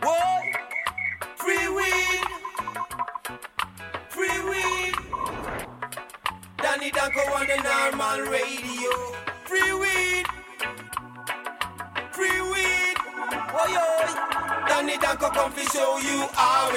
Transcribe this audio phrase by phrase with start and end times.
[0.00, 2.24] Free weed,
[4.08, 4.94] free weed.
[6.58, 8.90] Danny Danko on the normal radio.
[9.44, 10.26] Free weed,
[12.12, 12.96] free weed.
[13.50, 16.70] Oh Danny Danko come to show you how.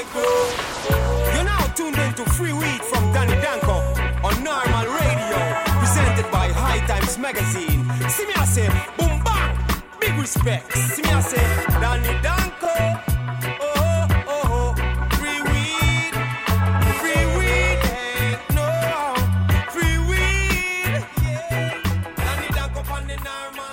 [1.35, 3.77] You're now tuned into free weed from Danny Danko
[4.23, 5.37] on normal radio,
[5.79, 7.85] presented by High Times Magazine.
[8.09, 8.67] See me I say,
[8.97, 9.57] boom bang,
[9.99, 10.73] big respect.
[10.73, 12.50] See me I say, Danny Danko.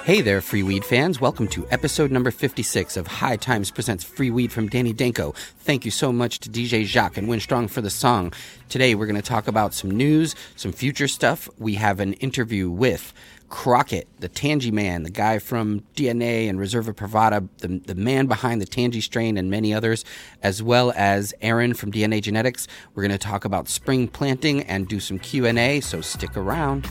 [0.09, 1.21] Hey there, Free Weed fans.
[1.21, 5.33] Welcome to episode number 56 of High Times Presents Free Weed from Danny Danko.
[5.59, 8.33] Thank you so much to DJ Jacques and Winstrong for the song.
[8.71, 11.47] Today we're going to talk about some news, some future stuff.
[11.59, 13.12] We have an interview with
[13.51, 18.62] Crockett, the Tangie man, the guy from DNA and Reserva Privada, the, the man behind
[18.62, 20.06] the Tangie strain and many others,
[20.43, 22.67] as well as Aaron from DNA Genetics.
[22.95, 26.89] We're going to talk about spring planting and do some Q&A, so stick around.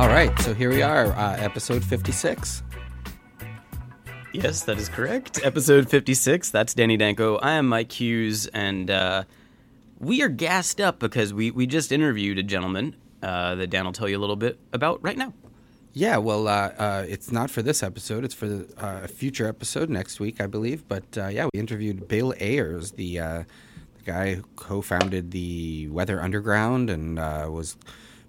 [0.00, 2.62] All right, so here we are, uh, episode 56.
[4.32, 5.40] Yes, that is correct.
[5.44, 6.48] Episode 56.
[6.48, 7.36] That's Danny Danko.
[7.36, 9.24] I am Mike Hughes, and uh,
[9.98, 13.92] we are gassed up because we, we just interviewed a gentleman uh, that Dan will
[13.92, 15.34] tell you a little bit about right now.
[15.92, 18.24] Yeah, well, uh, uh, it's not for this episode.
[18.24, 20.88] It's for the, uh, a future episode next week, I believe.
[20.88, 23.42] But uh, yeah, we interviewed Bill Ayers, the, uh,
[23.98, 27.76] the guy who co-founded the Weather Underground and uh, was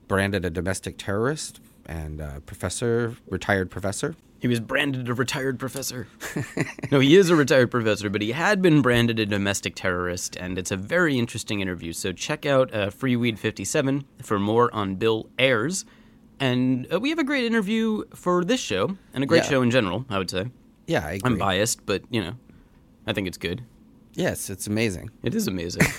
[0.08, 4.16] branded a domestic terrorist and uh, professor, retired professor.
[4.40, 6.08] He was branded a retired professor.
[6.92, 10.58] no, he is a retired professor, but he had been branded a domestic terrorist, and
[10.58, 11.94] it's a very interesting interview.
[11.94, 15.86] So check out uh, Freeweed 57 for more on Bill Ayers.
[16.40, 19.50] And uh, we have a great interview for this show, and a great Yeah.
[19.50, 20.46] show in general, I would say.
[20.88, 21.22] Yeah, I agree.
[21.34, 22.34] I'm biased, but, you know,
[23.06, 23.64] I think it's good.
[24.16, 25.12] Yes, it's amazing.
[25.22, 25.84] It is amazing.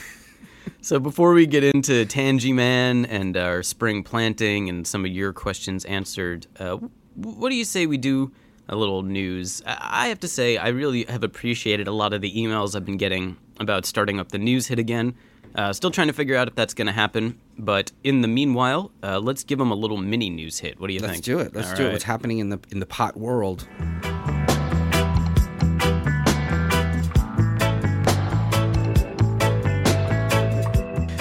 [0.80, 5.32] so before we get into Tangy Man and our spring planting and some of your
[5.32, 6.78] questions answered, uh,
[7.14, 8.32] what do you say we do
[8.68, 9.62] a little news?
[9.66, 12.96] I have to say I really have appreciated a lot of the emails I've been
[12.96, 15.14] getting about starting up the news hit again.
[15.54, 18.90] Uh, still trying to figure out if that's going to happen, but in the meanwhile,
[19.02, 20.80] uh, let's give them a little mini news hit.
[20.80, 21.12] What do you think?
[21.12, 21.54] Let's do it.
[21.54, 21.92] Let's All do it.
[21.92, 23.68] What's happening in the in the pot world?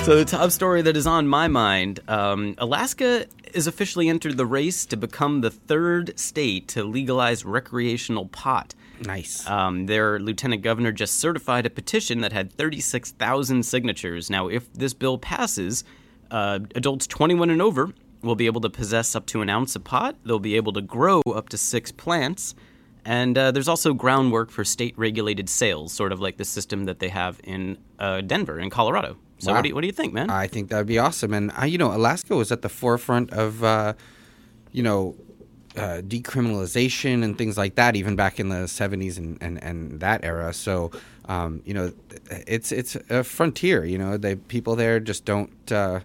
[0.04, 4.48] So the top story that is on my mind: um, Alaska has officially entered the
[4.48, 8.74] race to become the third state to legalize recreational pot.
[9.06, 9.48] Nice.
[9.48, 14.30] Um, their lieutenant governor just certified a petition that had 36,000 signatures.
[14.30, 15.84] Now, if this bill passes,
[16.32, 19.84] uh, adults 21 and over will be able to possess up to an ounce of
[19.84, 20.16] pot.
[20.26, 22.56] They'll be able to grow up to six plants.
[23.06, 27.00] And uh, there's also groundwork for state regulated sales, sort of like the system that
[27.00, 29.18] they have in uh, Denver, in Colorado.
[29.42, 29.58] So, Wow.
[29.58, 30.30] what, do you, what do you think, man?
[30.30, 31.34] I think that would be awesome.
[31.34, 33.94] And uh, you know, Alaska was at the forefront of uh,
[34.72, 35.16] you know
[35.76, 40.24] uh, decriminalization and things like that, even back in the '70s and, and, and that
[40.24, 40.54] era.
[40.54, 40.92] So
[41.26, 41.92] um, you know,
[42.30, 43.84] it's it's a frontier.
[43.84, 45.72] You know, the people there just don't.
[45.72, 46.02] Uh,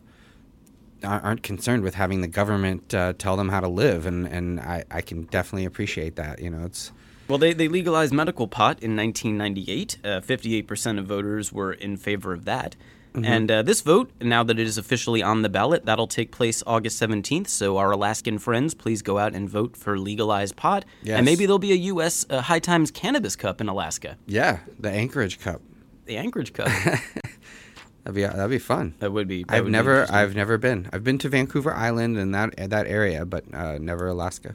[1.05, 4.83] aren't concerned with having the government uh, tell them how to live, and, and I,
[4.91, 6.41] I can definitely appreciate that.
[6.41, 6.91] You know, it's
[7.29, 9.99] Well, they, they legalized medical pot in 1998.
[10.03, 12.77] Uh, 58% of voters were in favor of that.
[13.17, 13.25] Mm-hmm.
[13.33, 16.63] And uh, this vote, now that it is officially on the ballot, that'll take place
[16.67, 17.49] August 17th.
[17.49, 20.85] So, our Alaskan friends, please go out and vote for legalized pot.
[21.03, 21.17] Yes.
[21.17, 22.27] And maybe there'll be a U.S.
[22.29, 24.17] Uh, High Times Cannabis Cup in Alaska.
[24.27, 25.63] yeah, the Anchorage Cup.
[26.05, 26.69] The Anchorage Cup.
[28.05, 28.95] That'd be that'd be fun.
[29.01, 29.43] that would be.
[29.43, 30.17] that I've would never interesting.
[30.17, 30.89] I've never been.
[30.93, 34.55] I've been to Vancouver Island and that that area, but uh, never Alaska.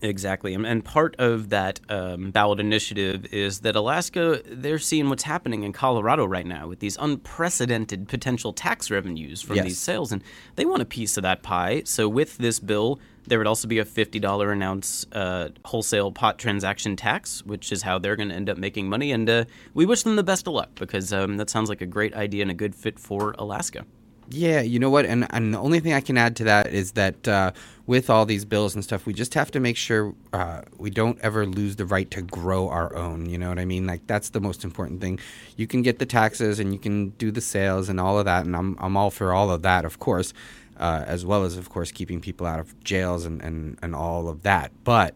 [0.00, 0.54] Exactly.
[0.54, 5.72] And, part of that um, ballot initiative is that Alaska, they're seeing what's happening in
[5.72, 9.64] Colorado right now with these unprecedented potential tax revenues from Yes.
[9.64, 10.12] these sales.
[10.12, 10.22] And
[10.56, 11.82] they want a piece of that pie.
[11.84, 16.38] So with this bill, there would also be a $50 an ounce uh, wholesale pot
[16.38, 19.12] transaction tax, which is how they're going to end up making money.
[19.12, 19.44] And uh,
[19.74, 22.42] we wish them the best of luck because um, that sounds like a great idea
[22.42, 23.84] and a good fit for Alaska.
[24.30, 25.06] Yeah, you know what?
[25.06, 27.52] And and the only thing I can add to that is that uh,
[27.86, 31.18] with all these bills and stuff, we just have to make sure uh, we don't
[31.20, 33.30] ever lose the right to grow our own.
[33.30, 33.86] You know what I mean?
[33.86, 35.18] Like that's the most important thing.
[35.56, 38.44] You can get the taxes and you can do the sales and all of that,
[38.44, 40.34] and I'm I'm all for all of that, of course,
[40.76, 44.28] uh, as well as of course keeping people out of jails and and, and all
[44.28, 44.72] of that.
[44.84, 45.14] But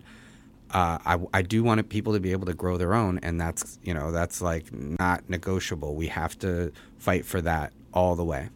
[0.70, 3.78] uh, I, I do want people to be able to grow their own, and that's
[3.82, 5.96] you know that's like not negotiable.
[5.96, 8.48] We have to fight for that all the way.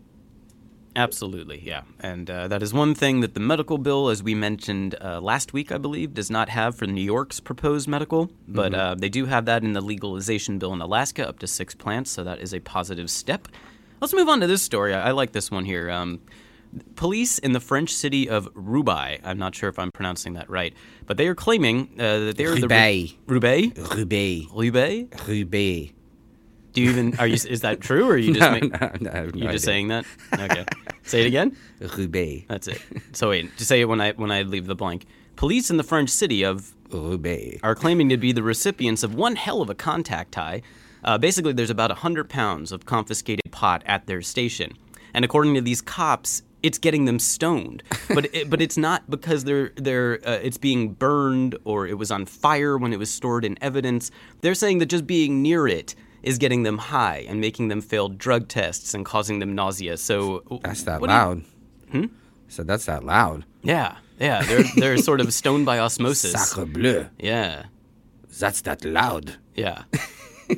[0.97, 1.83] Absolutely, yeah.
[2.01, 5.53] And uh, that is one thing that the medical bill, as we mentioned uh, last
[5.53, 8.31] week, I believe, does not have for New York's proposed medical.
[8.49, 11.75] But uh, they do have that in the legalization bill in Alaska, up to six
[11.75, 12.11] plants.
[12.11, 13.49] So that is a positive step.
[14.01, 14.95] Let's move on to this story.
[14.95, 15.91] I, I like this one here.
[15.91, 16.21] Um,
[16.95, 20.75] police in the French city of Roubaix, I'm not sure if I'm pronouncing that right,
[21.07, 23.13] but they are claiming uh, that they are Roubaix.
[23.27, 23.35] the.
[23.35, 23.79] Roubaix?
[23.95, 24.47] Roubaix.
[24.53, 25.29] Roubaix?
[25.29, 25.93] Roubaix.
[26.77, 27.19] Do you even.
[27.19, 29.35] Are you, is that true, or are you just, No, make, no, no, I have
[29.35, 30.05] no just saying that?
[30.39, 30.67] Okay.
[31.05, 31.57] Say it again?
[31.81, 32.45] Roubaix.
[32.49, 32.83] That's it.
[33.13, 35.07] So wait, just say it when I when I leave the blank.
[35.37, 37.59] Police in the French city of Roubaix.
[37.63, 40.61] are claiming to be the recipients of one hell of a contact high.
[41.03, 44.73] Uh, basically, there's about 100 pounds of confiscated pot at their station.
[45.15, 47.83] And according to these cops, it's getting them stoned.
[48.09, 52.11] But it, but it's not because they're they're uh, it's being burned or it was
[52.11, 54.11] on fire when it was stored in evidence.
[54.43, 55.95] They're saying that just being near it
[56.27, 59.97] is getting them high and making them fail drug tests and causing them nausea.
[59.97, 61.43] So That's that do you- loud.
[61.93, 62.07] Hmm?
[62.49, 63.45] So that's that loud.
[63.63, 66.33] yeah, yeah, they're they're sort of stoned by osmosis.
[66.33, 67.07] Sacre bleu.
[67.19, 67.65] Yeah,
[68.41, 69.37] That's that loud.
[69.55, 69.83] yeah.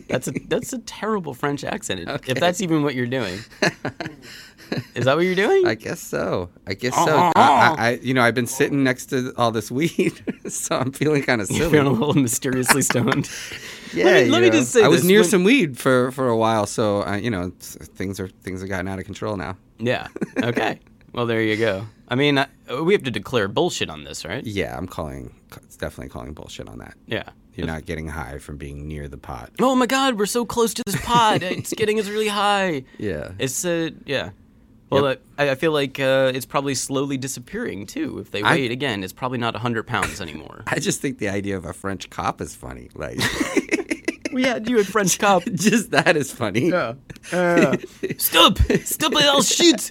[0.09, 2.01] That's a that's a terrible French accent.
[2.29, 3.39] If that's even what you're doing,
[4.95, 5.67] is that what you're doing?
[5.67, 6.51] I guess so.
[6.67, 7.17] I guess Uh, so.
[7.17, 7.41] uh, I.
[7.41, 10.13] I, I, you know, I've been sitting next to all this weed,
[10.49, 13.31] so I'm feeling kind of You're feeling a little mysteriously stoned.
[13.95, 16.11] yeah, let me- let me just say I was this, near when- some weed for
[16.13, 19.37] for a while, so I, you know, things are things have gotten out of control
[19.37, 19.57] now.
[19.79, 20.09] yeah.
[20.43, 20.81] Okay.
[21.15, 21.87] Well, there you go.
[22.09, 22.47] I mean, uh,
[22.85, 24.45] we have to declare bullshit on this, right?
[24.45, 25.35] Yeah, I'm calling.
[25.63, 26.95] It's definitely calling bullshit on that.
[27.07, 27.25] Yeah.
[27.55, 29.51] You're not getting high from being near the pot.
[29.59, 31.43] Oh my God, we're so close to this pot.
[31.43, 32.85] it's getting us really high.
[32.99, 33.33] Yeah.
[33.39, 34.31] It's uh, yeah.
[34.91, 38.19] Well, uh, I, I feel like uh, it's probably slowly disappearing too.
[38.19, 40.65] If they I- wait again, it's probably not hundred pounds anymore.
[40.67, 42.91] I just think the idea of a French cop is funny.
[42.95, 43.19] Like,
[44.39, 45.43] we had you at French cop.
[45.55, 46.73] just that is funny.
[46.73, 46.95] Uh,
[48.19, 48.59] Stop!
[48.85, 49.23] Stop it!
[49.25, 49.91] I'll shoot!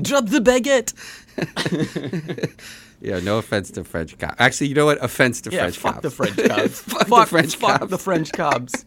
[0.00, 0.92] Drop the baguette.
[2.98, 4.36] Yeah, no offense to French cop.
[4.38, 4.96] Actually, you know what?
[5.04, 6.02] Offense to Yeah, French fuck cops.
[6.02, 6.80] the French cops.
[6.80, 7.90] Fuck the French fuck cops.
[7.90, 8.84] the French cops.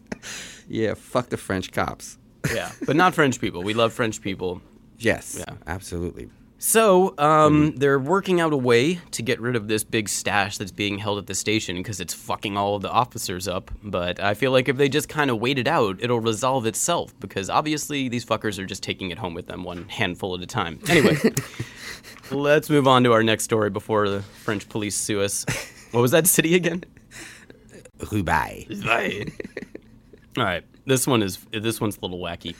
[0.68, 2.18] Yeah, fuck the French cops.
[2.52, 3.62] Yeah, but not French people.
[3.62, 4.60] We love French people.
[4.98, 5.54] Yes, Yeah.
[5.68, 6.28] absolutely.
[6.62, 10.70] So, um, they're working out a way to get rid of this big stash that's
[10.70, 13.70] being held at the station because it's fucking all of the officers up.
[13.82, 17.18] But I feel like if they just kind of wait it out, it'll resolve itself
[17.18, 20.46] because obviously these fuckers are just taking it home with them one handful at a
[20.46, 20.78] time.
[20.90, 21.16] Anyway,
[22.30, 25.46] let's move on to our next story before the French police sue us.
[25.92, 26.84] What was that city again?
[28.12, 28.84] Roubaix.
[28.84, 29.32] Right.
[30.36, 30.62] All right.
[30.84, 32.54] This one is this one's a little wacky.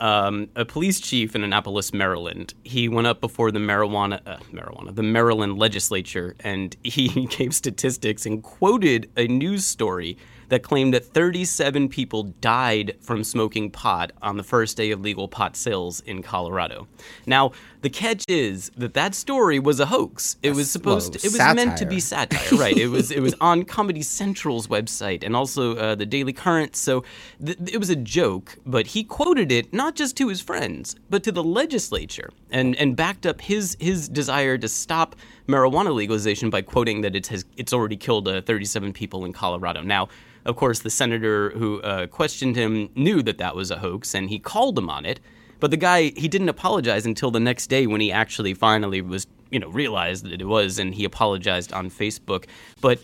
[0.00, 4.94] Um, a police chief in Annapolis, Maryland, he went up before the marijuana, uh, marijuana,
[4.94, 10.16] the Maryland legislature, and he gave statistics and quoted a news story
[10.48, 15.28] that claimed that 37 people died from smoking pot on the first day of legal
[15.28, 16.86] pot sales in Colorado.
[17.26, 17.52] Now,
[17.84, 20.38] the catch is that that story was a hoax.
[20.42, 22.74] It was supposed well, to, it was meant to be satire, right?
[22.74, 26.76] It was it was on Comedy Central's website and also uh, the Daily Currant.
[26.76, 27.04] So
[27.44, 31.22] th- it was a joke, but he quoted it not just to his friends, but
[31.24, 35.14] to the legislature, and and backed up his his desire to stop
[35.46, 39.82] marijuana legalization by quoting that it has it's already killed uh, 37 people in Colorado.
[39.82, 40.08] Now.
[40.44, 44.28] Of course, the senator who uh, questioned him knew that that was a hoax, and
[44.28, 45.20] he called him on it.
[45.60, 49.26] But the guy, he didn't apologize until the next day when he actually finally was,
[49.50, 52.44] you know, realized that it was, and he apologized on Facebook.
[52.82, 53.00] But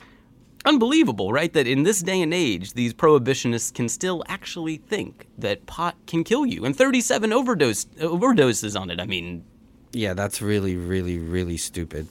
[0.65, 1.53] unbelievable, right?
[1.53, 6.25] That in this day and age, these prohibitionists can still actually think that pot can
[6.25, 9.01] kill you, and 37 overdose overdoses on it.
[9.01, 9.45] I mean,
[9.93, 12.09] Yeah, that's really, really, really stupid.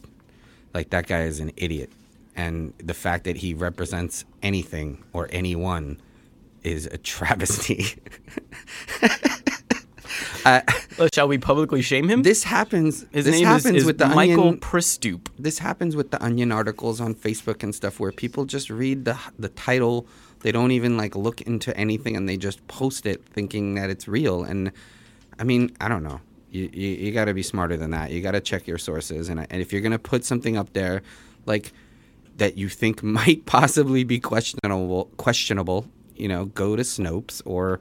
[0.73, 1.91] Like that guy is an idiot,
[2.39, 5.99] and the fact that he represents anything or anyone
[6.63, 7.85] is a travesty.
[10.45, 10.61] uh,
[11.13, 12.23] shall we publicly shame him?
[12.23, 13.05] this happens.
[13.11, 14.59] His this name is, happens is with the Michael onion.
[14.59, 15.27] Pristoop.
[15.37, 19.19] this happens with the onion articles on Facebook and stuff where people just read the
[19.37, 20.07] the title
[20.41, 24.07] they don't even like look into anything and they just post it thinking that it's
[24.07, 24.71] real and
[25.37, 28.21] I mean I don't know you you, you got to be smarter than that you
[28.21, 31.01] got to check your sources and, and if you're going to put something up there
[31.45, 31.73] like
[32.39, 37.79] that you think might possibly be questionable questionable you know go to Snopes or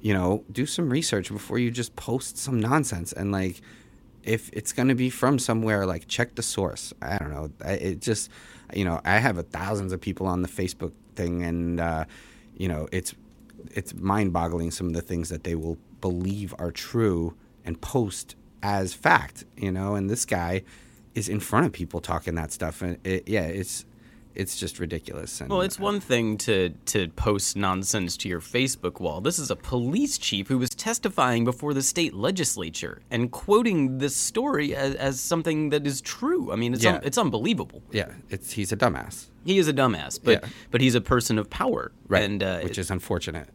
[0.00, 3.12] you know do some research before you just post some nonsense.
[3.12, 3.60] And like
[4.24, 6.92] if it's going to be from somewhere like check the source.
[7.00, 7.50] I don't know.
[7.64, 8.30] It just
[8.74, 12.04] you know i have thousands of people on the facebook thing and uh,
[12.56, 13.14] you know it's
[13.72, 18.94] it's mind-boggling some of the things that they will believe are true and post as
[18.94, 19.94] fact you know?
[19.94, 20.62] And this guy
[21.18, 23.84] is in front of people talking that stuff and it, yeah it's
[24.34, 25.40] it's just ridiculous.
[25.40, 26.56] And, Well, it's one thing to
[26.92, 29.20] to post nonsense to your Facebook wall.
[29.20, 34.14] This is a police chief who was testifying before the state legislature and quoting this
[34.14, 36.52] story as, as something that is true.
[36.52, 36.96] I mean, it's Yeah.
[36.96, 37.82] un- it's unbelievable.
[37.90, 40.48] yeah, it's he's a dumbass, He is a dumbass, but Yeah.
[40.70, 42.22] but he's a person of power, right?
[42.22, 43.48] And uh, which is unfortunate.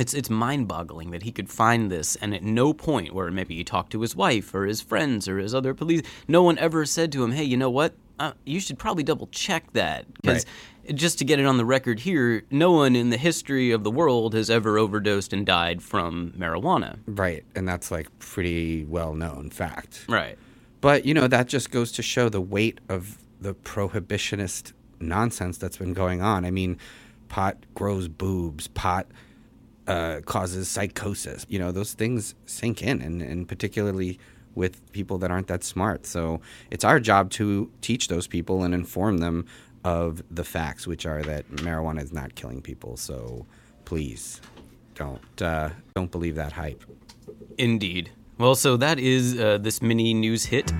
[0.00, 3.62] It's it's mind-boggling that he could find this, and at no point where maybe he
[3.62, 7.12] talked to his wife or his friends or his other police, no one ever said
[7.12, 7.94] to him, "Hey, you know what?
[8.18, 10.46] Uh, you should probably double check that." Because
[10.94, 13.90] just to get it on the record here, no one in the history of the
[13.90, 16.98] world has ever overdosed and died from marijuana.
[17.06, 20.06] Right, and that's like pretty well known fact.
[20.08, 20.38] Right.
[20.80, 25.76] But you know that just goes to show the weight of the prohibitionist nonsense that's
[25.76, 26.46] been going on.
[26.46, 26.78] I mean,
[27.28, 29.06] pot grows boobs, pot
[29.90, 31.44] uh, causes psychosis.
[31.48, 34.20] You know, those things sink in, and, and particularly
[34.54, 36.06] with people that aren't that smart.
[36.06, 39.46] So it's our job to teach those people and inform them
[39.84, 42.96] of the facts, which are that marijuana is not killing people.
[42.96, 43.46] So
[43.84, 44.40] please
[44.94, 46.84] don't uh, don't believe that hype.
[47.58, 48.10] Indeed.
[48.38, 50.72] Well, so that is uh, this mini news hit.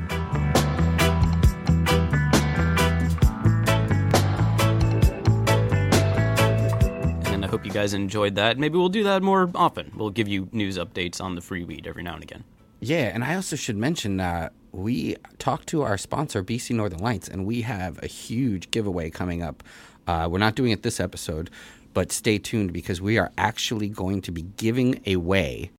[7.71, 8.59] You guys enjoyed that.
[8.59, 9.93] Maybe we'll do that more often.
[9.95, 12.45] We'll give you news updates on the free weed every now and again.
[12.81, 17.29] Yeah, and I also should mention uh, we talked to our sponsor, BC Northern Lights,
[17.29, 19.63] and we have a huge giveaway coming up.
[20.07, 21.51] Uh, we're not doing it this episode,
[21.95, 25.71] but stay tuned because we are actually going to be giving away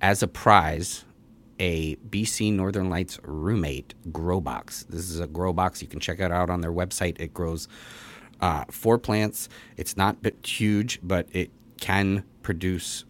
[0.00, 1.04] as a prize
[1.58, 4.84] a BC Northern Lights roommate grow box.
[4.88, 5.80] This is a grow box.
[5.80, 7.18] You can check it out on their website.
[7.18, 7.66] It grows
[8.40, 9.48] uh, four plants.
[9.76, 11.50] It's not huge, but it
[11.80, 13.04] can produce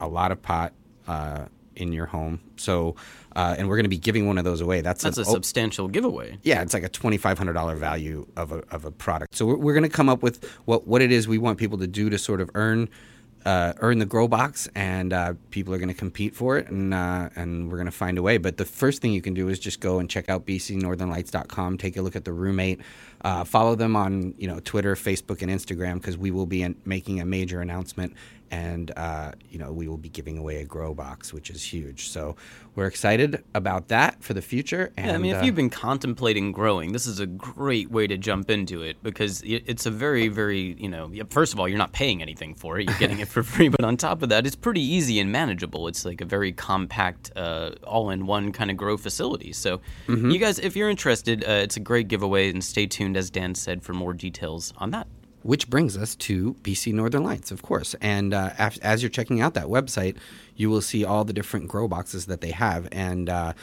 [0.00, 0.72] a lot of pot
[1.06, 1.46] uh,
[1.76, 2.40] in your home.
[2.56, 2.96] So,
[3.34, 4.80] uh, and we're going to be giving one of those away.
[4.80, 6.38] That's That's a an o- substantial giveaway.
[6.42, 9.34] yeah, it's like a twenty five hundred dollar value of a of a product.
[9.34, 11.78] So we're, we're going to come up with what what it is we want people
[11.78, 12.88] to do to sort of earn
[13.46, 16.92] uh, earn the grow box, and uh, people are going to compete for it, and
[16.92, 18.36] uh, and we're going to find a way.
[18.36, 21.96] But the first thing you can do is just go and check out bcnorthernlights.com, take
[21.96, 22.80] a look at the roommate,
[23.22, 26.74] uh, follow them on you know Twitter, Facebook, and Instagram because we will be in,
[26.84, 28.14] making a major announcement.
[28.52, 32.08] And uh, you know we will be giving away a grow box, which is huge.
[32.08, 32.34] So
[32.74, 34.90] we're excited about that for the future.
[34.96, 38.06] And Yeah, I mean, if uh, you've been contemplating growing, this is a great way
[38.08, 41.78] to jump into it because it's a very, very, you know, first of all, you're
[41.78, 42.88] not paying anything for it.
[42.88, 43.68] You're getting it for free.
[43.68, 45.88] But on top of that, it's pretty easy and manageable.
[45.88, 49.52] It's like a very compact, uh, all in one kind of grow facility.
[49.52, 50.30] So, Mm-hmm.
[50.30, 52.50] you guys, if you're interested, uh, it's a great giveaway.
[52.50, 55.06] And stay tuned, as Dan said, for more details on that.
[55.42, 57.94] Which brings us to BC Northern Lights, of course.
[58.02, 60.16] And uh, af- as you're checking out that website,
[60.54, 62.88] you will see all the different grow boxes that they have.
[62.92, 63.54] And uh,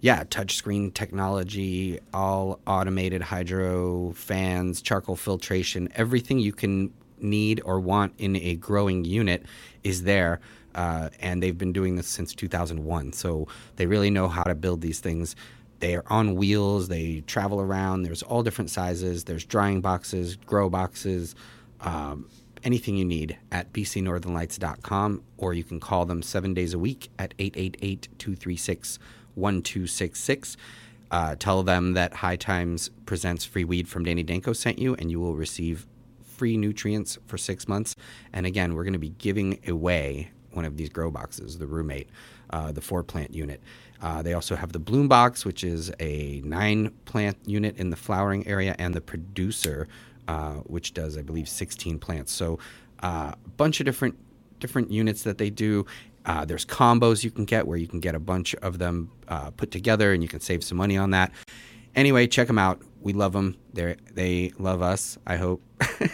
[0.00, 8.12] yeah, touchscreen technology, all automated hydro fans, charcoal filtration, everything you can need or want
[8.18, 9.46] in a growing unit
[9.84, 10.40] is there.
[10.74, 13.12] Uh, and they've been doing this since 2001.
[13.12, 13.46] So
[13.76, 15.36] they really know how to build these things.
[15.82, 16.86] They are on wheels.
[16.86, 18.04] They travel around.
[18.04, 19.24] There's all different sizes.
[19.24, 21.34] There's drying boxes, grow boxes,
[21.80, 22.30] um,
[22.62, 27.34] anything you need at bcnorthernlights.com, or you can call them seven days a week at
[27.36, 29.00] 888 236
[29.34, 30.56] 1266.
[31.10, 35.10] Uh, Tell them that High Times presents free weed from Danny Danko sent you, and
[35.10, 35.88] you will receive
[36.22, 37.96] free nutrients for six months.
[38.32, 42.08] And again, we're going to be giving away one of these grow boxes, the roommate,
[42.52, 43.60] the four plant unit.
[44.02, 47.96] Uh, they also have the bloom box, which is a nine plant unit in the
[47.96, 49.86] flowering area, and the producer,
[50.26, 52.32] uh, which does, I believe, 16 plants.
[52.32, 52.58] So
[53.02, 54.16] uh, a bunch of different
[54.58, 55.86] different units that they do.
[56.24, 59.50] Uh, there's combos you can get where you can get a bunch of them uh,
[59.50, 61.32] put together, and you can save some money on that.
[61.94, 62.80] Anyway, check them out.
[63.00, 63.56] We love them.
[63.72, 65.16] They they love us.
[65.26, 65.62] I hope.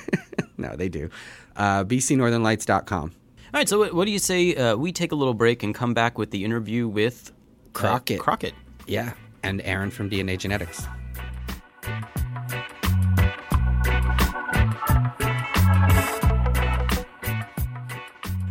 [0.59, 1.11] no, they do.
[1.57, 3.13] Uh, BCNorthernLights.com.
[3.55, 5.95] All right, so what, do you say uh, we take a little break and come
[5.95, 8.21] back with the interview with uh, Crockett.
[8.21, 8.53] Crockett.
[8.87, 10.87] Yeah, and Aaron from DNA Genetics.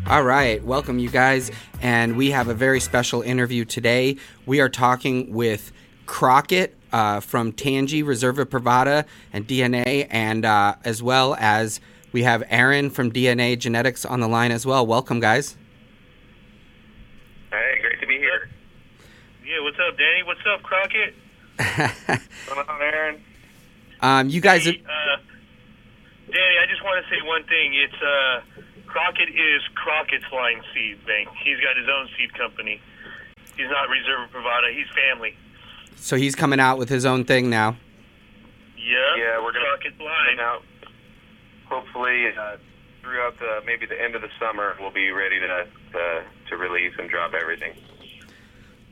[0.08, 4.18] All right, welcome you guys, and we have a very special interview today.
[4.48, 5.72] We are talking with
[6.08, 11.82] Crockett uh, from Tangie Reserva Privada and DNA, and uh, as well as
[12.18, 14.88] we have Aaron from DNA Genetics on the line as well.
[14.88, 15.56] Welcome, guys.
[17.52, 18.50] Hey, great to be here.
[19.46, 20.24] Yeah, what's up, Danny?
[20.24, 21.14] What's up, Crockett?
[22.08, 23.22] What's going on, Aaron?
[24.02, 25.18] Um, you guys, Hey, uh,
[26.32, 27.76] Danny, I just want to say one thing.
[27.76, 28.42] It's uh,
[28.88, 31.30] Crockett is Crockett's Line Seed Bank.
[31.44, 32.82] He's got his own seed company.
[33.56, 34.76] He's not Reserva Privada.
[34.76, 35.38] He's family.
[35.98, 37.78] so he's coming out with his own thing now.
[38.76, 38.98] Yeah.
[39.20, 40.38] Yeah, we're gonna Crockett Line.
[40.38, 40.62] Now,
[41.70, 42.58] hopefully, uh,
[43.02, 46.94] throughout the maybe the end of the summer, we'll be ready to to, to release
[46.98, 47.74] and drop everything.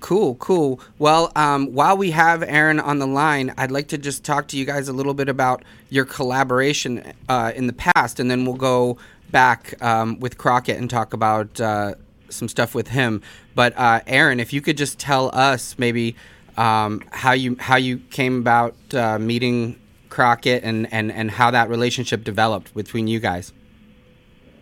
[0.01, 0.79] Cool, cool.
[0.99, 4.57] Well, um, while we have Aaron on the line, I'd like to just talk to
[4.57, 8.55] you guys a little bit about your collaboration uh, in the past, and then we'll
[8.55, 8.97] go
[9.31, 11.95] back um, with Crockett and talk about uh,
[12.29, 13.21] some stuff with him.
[13.55, 16.15] But uh, Aaron, if you could just tell us maybe
[16.57, 19.79] um, how you how you came about uh, meeting
[20.15, 23.51] Crockett and, and, and how that relationship developed between you guys.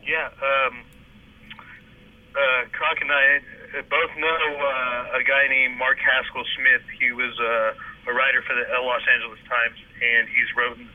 [0.01, 0.33] Yeah.
[0.41, 0.81] Um,
[2.33, 3.37] uh, Croc and I
[3.77, 6.81] uh, both know uh, a guy named Mark Haskell Smith.
[6.97, 10.89] He was uh, a writer for the Los Angeles Times, and he's written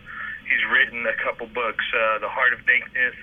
[0.50, 3.14] he's written a couple books, uh, The Heart of Dankness,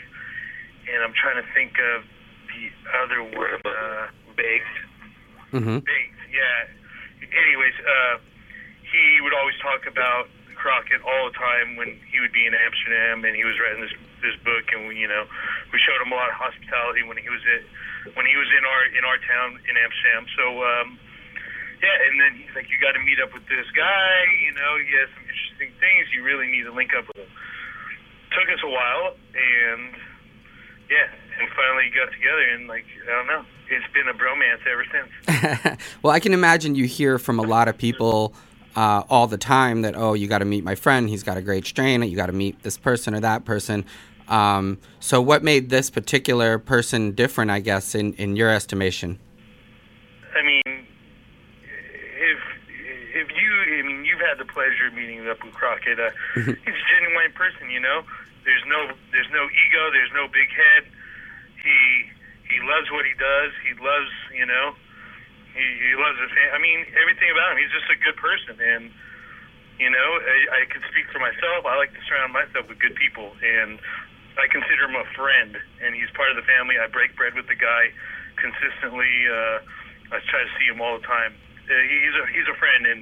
[0.87, 2.07] and I'm trying to think of
[2.47, 2.63] the
[2.95, 4.07] other one, uh,
[4.39, 4.77] Baked.
[5.51, 5.83] Mm-hmm.
[5.83, 7.27] Baked, yeah.
[7.27, 8.23] Anyways, uh,
[8.87, 13.23] he would always talk about Crockett all the time when he would be in Amsterdam
[13.23, 15.29] and he was writing this this book, and we, you know,
[15.69, 17.63] we showed him a lot of hospitality when he was at
[18.15, 20.25] when he was in our in our town in Amsterdam.
[20.35, 20.45] So.
[20.63, 20.99] um
[21.83, 24.25] yeah, and then he's like, "You got to meet up with this guy.
[24.47, 26.07] You know, he has some interesting things.
[26.15, 27.29] You really need to link up with him."
[28.31, 29.93] Took us a while, and
[30.89, 32.41] yeah, and finally got together.
[32.55, 35.77] And like, I don't know, it's been a bromance ever since.
[36.01, 38.33] well, I can imagine you hear from a lot of people
[38.75, 41.09] uh, all the time that, oh, you got to meet my friend.
[41.09, 42.03] He's got a great strain.
[42.03, 43.85] You got to meet this person or that person.
[44.27, 49.19] Um, so, what made this particular person different, I guess, in, in your estimation?
[50.35, 52.39] I mean, if
[53.13, 55.99] if you, I mean, you've had the pleasure of meeting up with Crockett.
[55.99, 58.01] Uh, he's a genuine person, you know.
[58.43, 59.91] There's no there's no ego.
[59.91, 60.89] There's no big head.
[61.63, 62.09] He
[62.49, 63.51] he loves what he does.
[63.65, 64.75] He loves, you know,
[65.55, 66.31] he, he loves his.
[66.35, 67.63] fam- I mean, everything about him.
[67.63, 68.91] He's just a good person, and
[69.79, 71.65] you know, I, I can speak for myself.
[71.67, 73.79] I like to surround myself with good people, and
[74.39, 75.55] I consider him a friend.
[75.83, 76.79] And he's part of the family.
[76.79, 77.91] I break bread with the guy
[78.39, 79.11] consistently.
[79.27, 81.35] Uh, I try to see him all the time.
[81.65, 83.01] Uh, he's a he's a friend, and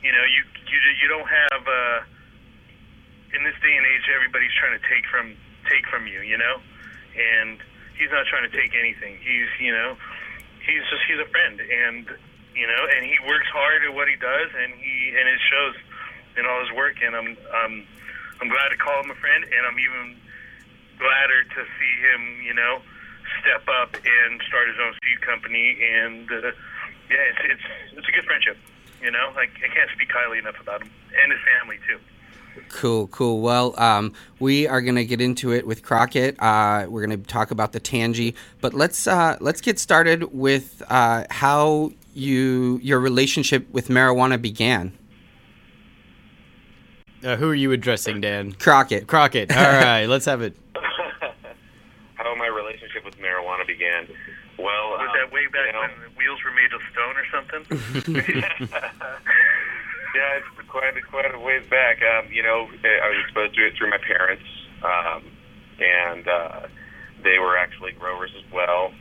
[0.00, 1.62] you know, you you you don't have.
[1.68, 2.00] Uh,
[3.32, 5.32] in this day and age, everybody's trying to take from
[5.68, 6.60] take from you, you know,
[7.16, 7.58] and
[7.96, 9.16] he's not trying to take anything.
[9.24, 9.96] He's you know,
[10.66, 12.06] he's just he's a friend, and
[12.54, 15.74] you know, and he works hard at what he does, and he and it shows
[16.36, 16.96] in all his work.
[17.02, 17.74] And I'm I'm
[18.40, 20.16] I'm glad to call him a friend, and I'm even
[20.98, 22.82] gladder to see him, you know,
[23.42, 25.78] step up and start his own seed company.
[25.82, 26.54] And uh,
[27.10, 27.66] yeah, it's it's
[27.98, 28.58] it's a good friendship.
[29.02, 31.98] You know, like I can't speak highly enough about him and his family too.
[32.68, 33.40] Cool, cool.
[33.40, 36.36] Well, um, we are going to get into it with Crockett.
[36.40, 40.82] Uh, we're going to talk about the Tangie, but let's uh, let's get started with
[40.88, 44.96] uh, how you your relationship with marijuana began.
[47.24, 48.52] Uh, who are you addressing, Dan?
[48.52, 49.06] Crockett.
[49.06, 49.50] Crockett.
[49.56, 50.56] All right, let's have it.
[52.14, 54.08] How my relationship with marijuana began.
[54.58, 57.16] Well, Was um, that way back you know, when the wheels were made of stone
[57.16, 57.64] or something?
[60.14, 61.98] yeah, quite quite a ways back.
[62.02, 64.44] Um, you know, I was exposed to it through my parents,
[64.84, 65.22] um,
[65.80, 66.60] and uh,
[67.24, 68.92] they were actually growers as well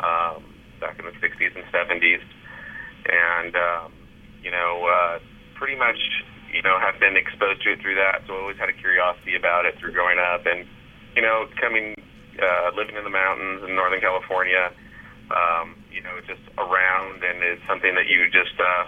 [0.00, 0.44] um,
[0.80, 2.22] back in the 60s and 70s.
[3.04, 3.92] And, um,
[4.42, 5.18] you know, uh,
[5.56, 5.98] pretty much,
[6.52, 8.24] you know, have been exposed to it through that.
[8.26, 10.46] So I always had a curiosity about it through growing up.
[10.46, 10.64] And,
[11.16, 11.94] you know, coming,
[12.40, 14.72] uh, living in the mountains in Northern California,
[15.32, 18.84] um, you know, just around, and it's something that you just, uh,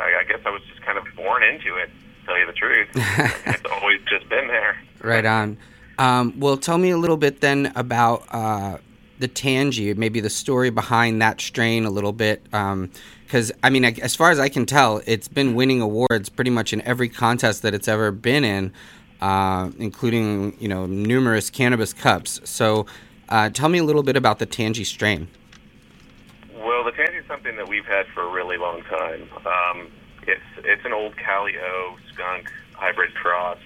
[0.00, 2.52] I, I guess I was just kind of born into it, to tell you the
[2.52, 2.88] truth.
[2.94, 4.76] it's always just been there.
[5.00, 5.58] Right on.
[5.98, 8.78] Um, well, tell me a little bit then about uh,
[9.18, 12.44] the Tangie, maybe the story behind that strain a little bit.
[12.44, 16.72] Because, I mean, as far as I can tell, it's been winning awards pretty much
[16.72, 18.72] in every contest that it's ever been in,
[19.20, 22.40] uh, including, you know, numerous cannabis cups.
[22.44, 22.86] So
[23.28, 25.28] uh, tell me a little bit about the Tangie strain.
[26.54, 29.28] Well, the tansy something that we've had for a really long time.
[29.44, 29.88] Um,
[30.22, 33.58] it's it's an old Calio skunk hybrid cross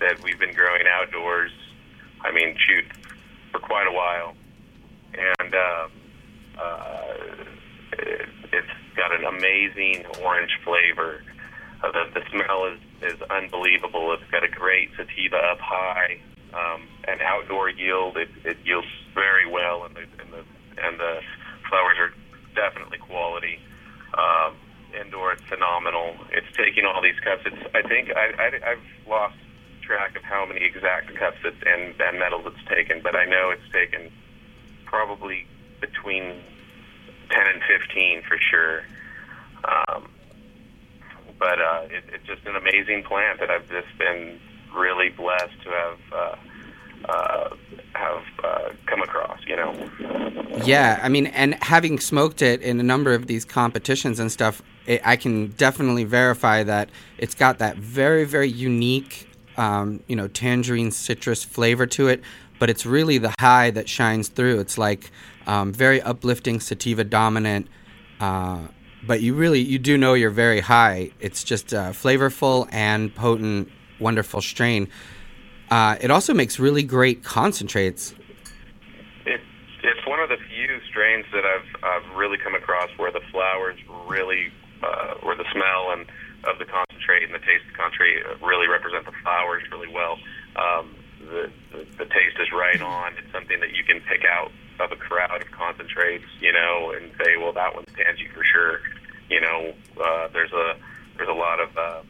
[0.00, 1.52] that we've been growing outdoors.
[2.20, 2.84] I mean, shoot,
[3.52, 4.34] for quite a while,
[5.12, 5.90] and um,
[6.58, 7.14] uh,
[7.92, 11.22] it, it's got an amazing orange flavor.
[11.82, 14.12] Uh, the, the smell is is unbelievable.
[14.14, 16.18] It's got a great sativa up high.
[16.54, 20.44] Um, and outdoor yield, it, it yields very well, and the and the
[20.86, 21.20] and the
[21.68, 22.12] flowers are
[22.54, 23.58] definitely quality.
[24.16, 24.56] Um,
[24.98, 26.14] indoor, it's phenomenal.
[26.30, 27.42] It's taking all these cups.
[27.46, 29.36] It's I think I, I I've lost
[29.82, 33.50] track of how many exact cups it's and, and medals it's taken, but I know
[33.50, 34.10] it's taken
[34.86, 35.46] probably
[35.80, 36.40] between
[37.30, 38.82] ten and fifteen for sure.
[39.64, 40.08] Um,
[41.38, 44.38] but uh, it, it's just an amazing plant that I've just been
[44.74, 46.36] really blessed to have uh,
[47.08, 47.56] uh,
[47.94, 49.40] have uh, come across.
[49.46, 49.90] You know.
[50.64, 54.62] Yeah, I mean, and having smoked it in a number of these competitions and stuff,
[54.86, 60.28] it, I can definitely verify that it's got that very, very unique, um, you know,
[60.28, 62.22] tangerine citrus flavor to it.
[62.60, 64.60] But it's really the high that shines through.
[64.60, 65.10] It's like
[65.46, 67.68] um, very uplifting, sativa dominant.
[68.20, 68.68] Uh,
[69.06, 71.10] but you really you do know you're very high.
[71.20, 74.88] It's just a flavorful and potent, wonderful strain.
[75.70, 78.14] Uh, it also makes really great concentrates.
[79.26, 79.40] It,
[79.82, 83.78] it's one of the few strains that I've, I've really come across where the flowers
[84.06, 86.06] really, uh, where the smell and
[86.44, 90.18] of the concentrate and the taste of the concentrate really represent the flowers really well.
[90.56, 93.14] Um, the, the, the taste is right on.
[93.16, 97.10] It's something that you can pick out of a crowd of concentrates, you know, and
[97.24, 98.80] say, well, that one's Tangie for sure.
[99.30, 99.72] You know,
[100.02, 100.76] uh, there's a
[101.16, 102.02] there's a lot of uh,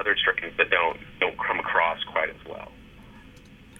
[0.00, 2.72] other strains that don't don't come across quite as well.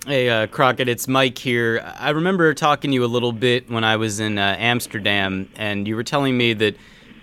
[0.07, 1.83] Hey, uh, Crockett, it's Mike here.
[1.99, 5.87] I remember talking to you a little bit when I was in uh, Amsterdam, and
[5.87, 6.75] you were telling me that,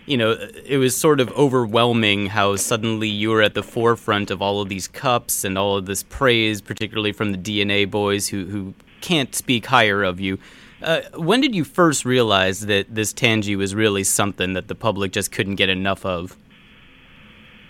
[0.06, 4.44] you know, it was sort of overwhelming how suddenly you were at the forefront of
[4.44, 8.46] all of these cups and all of this praise, particularly from the DNA boys who,
[8.46, 10.38] who can't speak higher of you.
[10.84, 15.12] Uh, when did you first realize that this Tangie was really something that the public
[15.12, 16.38] just couldn't get enough of?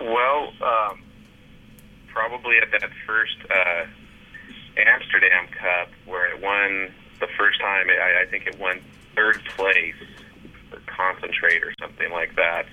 [0.01, 1.01] Well, um,
[2.17, 3.85] probably at that first uh,
[4.75, 7.85] Amsterdam Cup where it won the first time.
[7.89, 8.81] I, I think it won
[9.15, 10.01] third place,
[10.73, 12.65] or concentrate or something like that,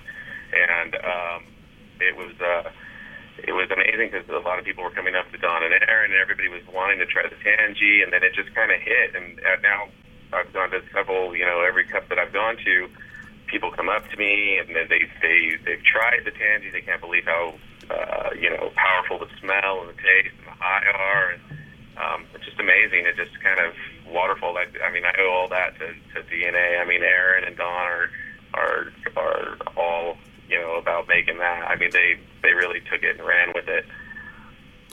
[0.51, 1.43] and um,
[2.01, 2.33] it was.
[2.41, 2.71] Uh,
[3.35, 6.09] it was amazing because a lot of people were coming up to Don and Aaron,
[6.09, 9.11] and everybody was wanting to try the Tangie, and then it just kind of hit.
[9.13, 9.91] And uh, now
[10.31, 12.87] I've gone to several, you know, every cup that I've gone to,
[13.47, 16.71] people come up to me and then they they they've tried the Tangie.
[16.71, 20.65] They can't believe how uh, you know powerful the smell and the taste and the
[20.65, 21.41] are, and
[21.97, 23.05] um, it's just amazing.
[23.05, 23.73] It just kind of
[24.11, 24.57] waterfall.
[24.57, 26.81] I, I mean, I owe all that to, to DNA.
[26.81, 28.09] I mean, Aaron and Don are
[28.53, 30.17] are are all
[30.49, 31.67] you know about making that.
[31.67, 33.85] I mean, they they really took it and ran with it.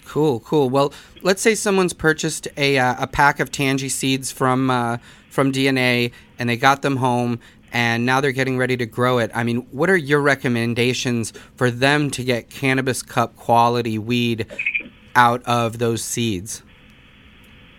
[0.05, 0.69] Cool, cool.
[0.69, 5.53] Well, let's say someone's purchased a uh, a pack of Tangie seeds from uh, from
[5.53, 7.41] DNA, and they got them home,
[7.73, 9.31] and now they're getting ready to grow it.
[9.35, 14.47] I mean, what are your recommendations for them to get cannabis cup quality weed
[15.17, 16.63] out of those seeds?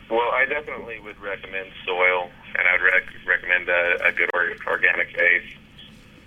[0.10, 5.15] Well, I definitely would recommend soil, and I'd rec- recommend a, a good or- organic
[5.15, 5.43] base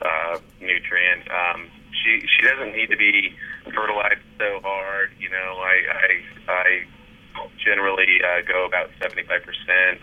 [0.02, 1.28] uh, nutrient.
[1.30, 5.10] Um, she she doesn't need to be fertilized so hard.
[5.18, 10.00] You know, I I, I generally uh, go about seventy five percent,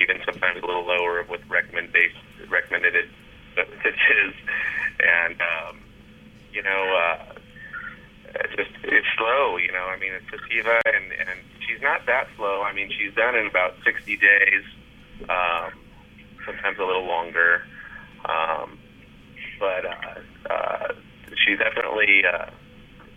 [0.00, 3.08] even sometimes a little lower with recommendation recommended it
[3.56, 4.34] dosages,
[5.00, 5.80] and um,
[6.52, 6.96] you know.
[6.96, 7.34] Uh,
[8.56, 9.86] just it's slow, you know.
[9.86, 12.62] I mean, it's sativa, and and she's not that slow.
[12.62, 14.64] I mean, she's done in about 60 days,
[15.28, 15.70] um,
[16.44, 17.62] sometimes a little longer.
[18.24, 18.78] Um,
[19.60, 20.88] but uh, uh,
[21.44, 22.50] she definitely uh,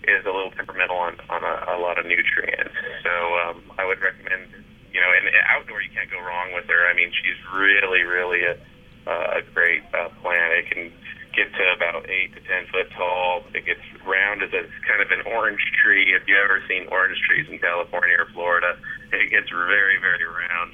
[0.04, 2.76] is a little temperamental on, on a, a lot of nutrients.
[3.04, 3.12] So
[3.44, 4.52] um, I would recommend,
[4.94, 6.88] you know, and outdoor you can't go wrong with her.
[6.88, 8.56] I mean, she's really, really a,
[9.08, 10.54] a great uh, plant.
[10.54, 10.92] It can
[11.36, 13.44] get to about eight to ten foot tall.
[13.54, 16.14] It gets round as a kind of an orange tree.
[16.14, 18.78] If you've ever seen orange trees in California or Florida,
[19.14, 20.74] it gets very, very round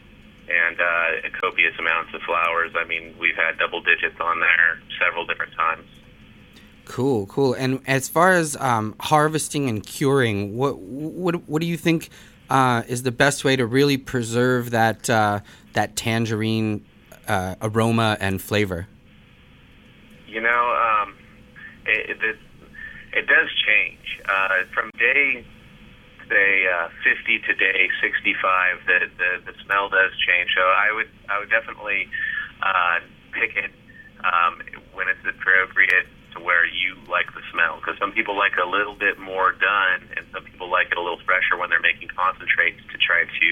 [0.50, 2.72] and uh, copious amounts of flowers.
[2.76, 5.88] I mean, we've had double digits on there several different times.
[6.86, 7.54] Cool, cool.
[7.54, 12.10] And as far as um, harvesting and curing, what what what do you think
[12.50, 15.40] uh, is the best way to really preserve that uh,
[15.74, 16.84] that tangerine
[17.28, 18.88] uh, aroma and flavor?
[20.28, 21.16] You know, um,
[21.86, 22.38] it, it
[23.14, 25.46] it does change uh, from day
[26.30, 28.80] say uh, 50 to day 65.
[28.88, 30.50] The, the the smell does change.
[30.56, 32.10] So I would I would definitely
[32.62, 33.00] uh,
[33.32, 33.72] pick it
[34.24, 34.62] um,
[34.94, 37.78] when it's appropriate to where you like the smell.
[37.78, 41.04] Because some people like a little bit more done, and some people like it a
[41.04, 43.50] little fresher when they're making concentrates to try to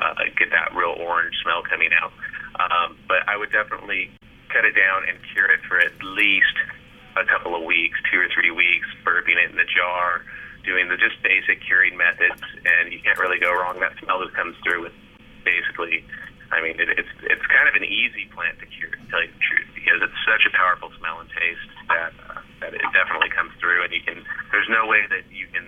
[0.00, 2.12] uh, get that real orange smell coming out.
[2.68, 4.12] Um, but I would definitely
[4.52, 6.56] cut it down and cure it for at least
[7.16, 10.22] a couple of weeks, two or three weeks, burping it in the jar,
[10.62, 13.80] doing the just basic curing methods, and you can't really go wrong.
[13.80, 14.96] That smell that comes through with
[15.42, 16.04] basically,
[16.52, 19.32] I mean, it, it's it's kind of an easy plant to cure, to tell you
[19.32, 23.32] the truth, because it's such a powerful smell and taste that uh, that it definitely
[23.32, 24.20] comes through, and you can.
[24.52, 25.64] There's no way that you can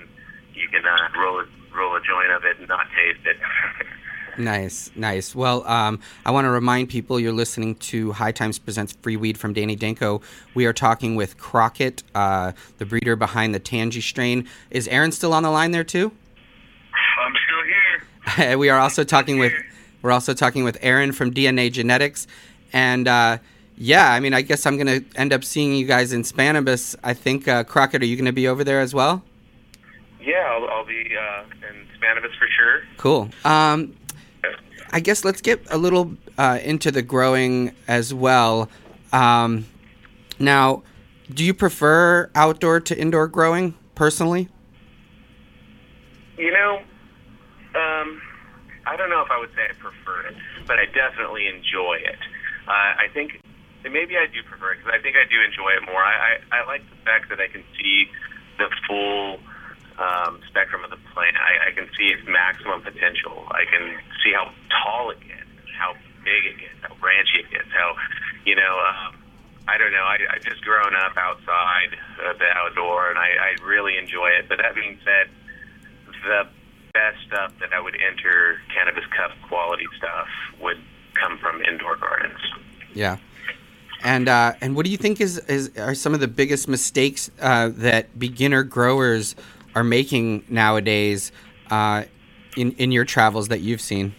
[0.52, 3.38] you can uh, roll a roll a joint of it and not taste it.
[4.38, 5.35] Nice, nice.
[5.35, 9.37] Well, um, I want to remind people you're listening to High Times Presents Free Weed
[9.37, 10.23] from Danny Danko.
[10.55, 14.49] We are talking with Crockett, uh, the breeder behind the Tangie strain.
[14.71, 16.12] Is Aaron still on the line there too?
[17.21, 18.59] I'm still here.
[18.59, 19.53] we are also talking with
[20.01, 22.27] we're also talking with Aaron from DNA Genetics,
[22.73, 23.38] and uh,
[23.77, 26.97] yeah, I mean, I guess I'm gonna end up seeing you guys in Spannabis.
[27.05, 29.23] I think uh, Crockett, are you gonna be over there as well?
[30.21, 32.83] Yeah, I'll, I'll be uh, in Spannabis for sure.
[32.97, 33.31] Cool.
[33.45, 33.95] Um,
[34.92, 38.68] I guess let's get a little uh, into the growing as well.
[39.12, 39.66] Um,
[40.38, 40.83] now,
[41.33, 44.48] do you prefer outdoor to indoor growing personally?
[46.37, 46.83] You know,
[47.74, 48.20] um,
[48.87, 50.35] I don't know if I would say I prefer it,
[50.66, 52.18] but I definitely enjoy it.
[52.68, 53.40] Uh, I think
[53.85, 56.02] maybe I do prefer it because I think I do enjoy it more.
[56.02, 58.07] I, I, I like the fact that I can see
[58.59, 59.38] the full
[59.98, 61.37] um, spectrum of the plant.
[61.37, 63.46] I, I can see its maximum potential.
[63.50, 67.68] I can see how tall it gets, how big it gets, how branchy it gets,
[67.72, 67.96] how,
[68.44, 69.18] you know, um,
[69.68, 70.02] I don't know.
[70.05, 74.48] I, I just grown up outside uh, the outdoor, and I, I really enjoy it.
[74.48, 75.31] But that being said,
[76.24, 76.48] the
[76.92, 80.28] best stuff that I would enter cannabis cup quality stuff
[80.61, 80.78] would
[81.14, 82.38] come from indoor gardens.
[82.94, 83.18] Yeah.
[84.02, 87.31] And uh, and what do you think is, is are some of the biggest mistakes
[87.40, 89.37] uh, that beginner growers
[89.75, 91.33] are making nowadays
[91.71, 92.05] uh,
[92.57, 94.15] in in your travels that you've seen?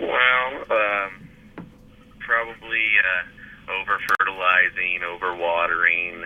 [0.00, 1.28] Well, um,
[2.18, 6.24] probably uh, over fertilizing, over watering,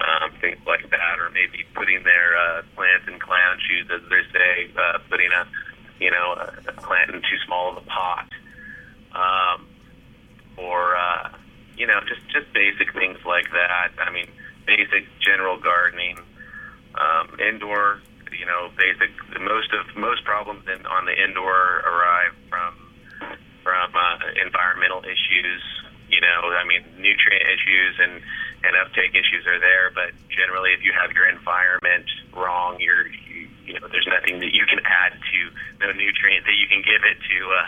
[0.00, 4.38] um, things like that, or maybe putting their uh, plants in clown shoes, as they
[4.38, 5.46] say, uh, putting a
[5.98, 6.34] you know
[6.68, 8.28] a, plant in too small of a pot,
[9.12, 9.66] um,
[10.56, 11.30] or uh,
[11.76, 13.90] you know just just basic things like that.
[13.98, 14.28] I mean,
[14.66, 16.18] basic general gardening,
[17.40, 18.00] indoor.
[18.30, 19.10] You know, basic.
[19.40, 22.74] Most of most problems in, on the indoor arrive from
[23.62, 25.62] from uh, environmental issues.
[26.08, 28.22] You know, I mean, nutrient issues and
[28.62, 33.48] and uptake issues are there, but generally, if you have your environment wrong, you're you,
[33.66, 35.38] you know, there's nothing that you can add to
[35.80, 37.66] no nutrient that you can give it to uh,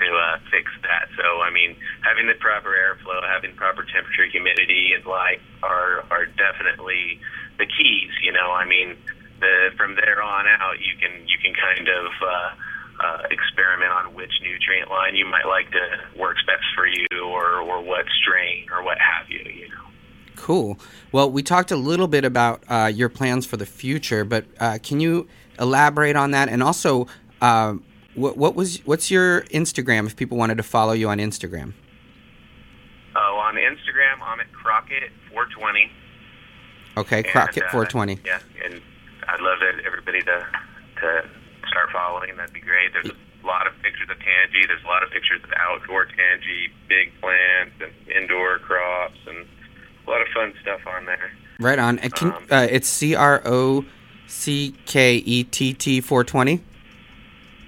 [0.00, 1.08] to uh, fix that.
[1.16, 6.26] So, I mean, having the proper airflow, having proper temperature, humidity, and light are are
[6.26, 7.20] definitely
[7.58, 8.10] the keys.
[8.22, 8.96] You know, I mean,
[9.40, 12.50] the from there on out, you can you can kind of uh,
[13.04, 17.60] uh, experiment on which nutrient line you might like to works best for you, or
[17.60, 19.44] or what strain, or what have you.
[19.44, 19.84] You know.
[20.36, 20.78] Cool.
[21.10, 24.78] Well, we talked a little bit about uh, your plans for the future, but uh,
[24.82, 25.26] can you
[25.58, 26.48] elaborate on that?
[26.48, 27.08] And also,
[27.40, 27.74] uh,
[28.14, 31.74] what, what was what's your Instagram if people wanted to follow you on Instagram?
[33.16, 35.90] Oh, on Instagram, I'm at Crockett 420.
[36.96, 38.20] Okay, And, Crockett uh, 420.
[38.24, 38.80] Yeah, and
[39.28, 40.46] I'd love to, everybody to
[41.00, 41.28] to
[41.68, 42.36] start following.
[42.36, 42.92] That'd be great.
[42.92, 44.66] There's a lot of pictures of Tangie.
[44.66, 49.46] There's a lot of pictures of outdoor Tangie, big plants and indoor crops, and
[50.06, 51.30] a lot of fun stuff on there.
[51.60, 51.98] Right on.
[52.00, 53.84] And can, Um, uh, it's C R O
[54.26, 56.62] C K E T T 420.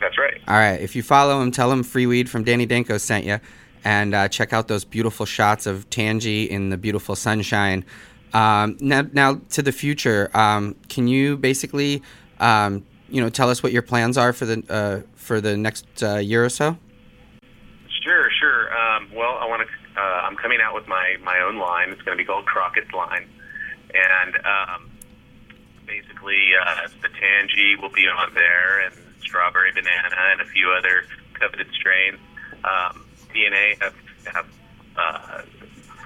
[0.00, 0.29] That's right.
[0.50, 0.80] All right.
[0.80, 3.38] If you follow him, tell him Free Weed from Danny Danko sent you,
[3.84, 7.84] and uh, check out those beautiful shots of Tangie in the beautiful sunshine.
[8.32, 10.28] Um, now, now to the future.
[10.34, 12.02] Um, can you basically,
[12.40, 15.86] um, you know, tell us what your plans are for the uh, for the next
[16.02, 16.76] uh, year or so?
[18.02, 18.76] Sure, sure.
[18.76, 20.00] Um, well, I want to.
[20.00, 21.90] Uh, I'm coming out with my my own line.
[21.90, 23.28] It's going to be called Crockett's Line,
[23.94, 24.90] and um,
[25.86, 31.06] basically uh, the Tangie will be on there, and strawberry banana, and a few other
[31.38, 32.18] coveted strains.
[32.66, 33.94] Um, DNA have,
[34.26, 34.48] have
[34.98, 35.42] uh,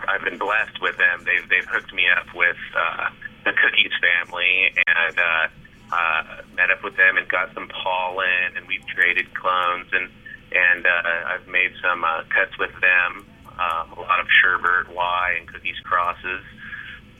[0.07, 1.25] I've been blessed with them.
[1.25, 3.09] They've they've hooked me up with uh,
[3.45, 5.49] the Cookies family, and uh,
[5.91, 6.23] uh,
[6.55, 10.13] met up with them and got some pollen, and we've traded clones, and
[10.53, 13.27] and uh, I've made some uh, cuts with them.
[13.57, 16.43] Um, a lot of Sherbert Y and Cookies crosses.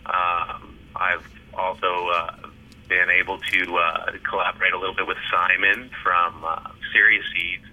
[0.05, 2.37] Um, I've also uh,
[2.89, 7.65] been able to uh, collaborate a little bit with Simon from uh, Serious Seeds,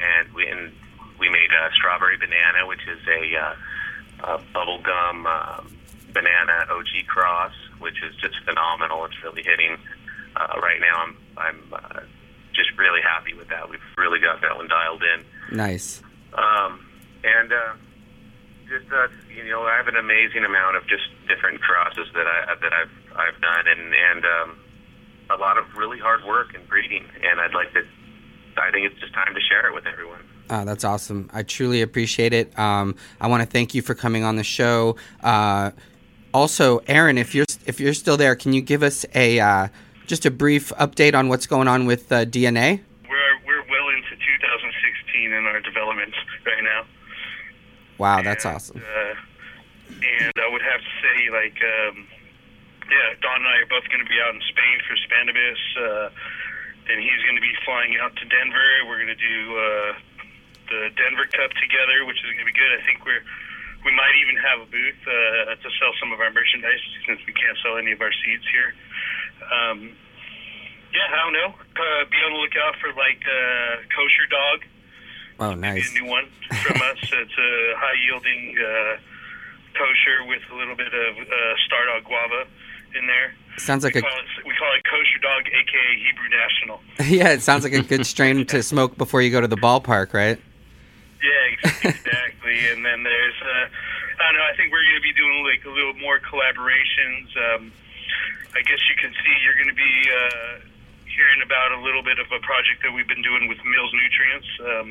[0.00, 0.72] and we and
[1.18, 5.76] we made a strawberry banana, which is a, uh, a bubblegum um,
[6.12, 9.04] banana OG cross, which is just phenomenal.
[9.04, 9.76] It's really hitting
[10.36, 11.02] uh, right now.
[11.02, 12.00] I'm I'm uh,
[12.54, 13.68] just really happy with that.
[13.68, 15.56] We've really got that one dialed in.
[15.56, 16.02] Nice.
[16.34, 16.84] Um,
[17.24, 17.74] and uh,
[18.68, 22.54] just uh, you know, I have an amazing amount of just different crosses that I
[22.60, 24.58] that I've I've done, and and um,
[25.30, 27.04] a lot of really hard work and breeding.
[27.22, 27.82] And I'd like to.
[28.56, 30.20] I think it's just time to share it with everyone.
[30.48, 31.28] Oh, that's awesome.
[31.32, 32.56] I truly appreciate it.
[32.58, 34.96] Um, I want to thank you for coming on the show.
[35.22, 35.72] Uh,
[36.32, 39.68] also, Aaron, if you're if you're still there, can you give us a uh,
[40.06, 42.80] just a brief update on what's going on with uh, DNA?
[43.08, 46.84] We're we're well into 2016 in our development right now.
[47.98, 48.82] Wow, that's and, awesome.
[49.88, 51.56] and I would have to say, like.
[51.62, 52.06] Um,
[52.90, 56.08] yeah, Don and I are both going to be out in Spain for Spannabis, uh,
[56.90, 58.70] and he's going to be flying out to Denver.
[58.86, 59.90] We're going to do uh,
[60.70, 62.72] the Denver Cup together, which is going to be good.
[62.78, 63.22] I think we're
[63.84, 67.30] we might even have a booth uh, to sell some of our merchandise since we
[67.34, 68.74] can't sell any of our seeds here.
[69.46, 69.94] Um,
[70.90, 71.50] yeah, I don't know.
[71.54, 74.58] Uh, be on the lookout for like uh, kosher dog
[75.38, 75.90] Oh, nice.
[75.92, 76.26] a new one
[76.64, 76.98] from us.
[77.12, 78.96] It's a high yielding uh,
[79.78, 82.48] kosher with a little bit of uh, star dog guava
[82.96, 83.34] in there.
[83.58, 86.80] Sounds like We a call, it, we call it kosher dog, aka Hebrew National.
[87.16, 87.32] yeah.
[87.32, 90.38] It sounds like a good strain to smoke before you go to the ballpark, right?
[91.22, 92.66] Yeah, exactly.
[92.72, 93.66] and then there's, uh,
[94.20, 94.44] I don't know.
[94.44, 97.32] I think we're going to be doing like a little more collaborations.
[97.36, 97.72] Um,
[98.54, 100.60] I guess you can see you're going to be uh,
[101.08, 104.48] hearing about a little bit of a project that we've been doing with Mills Nutrients.
[104.60, 104.88] Um,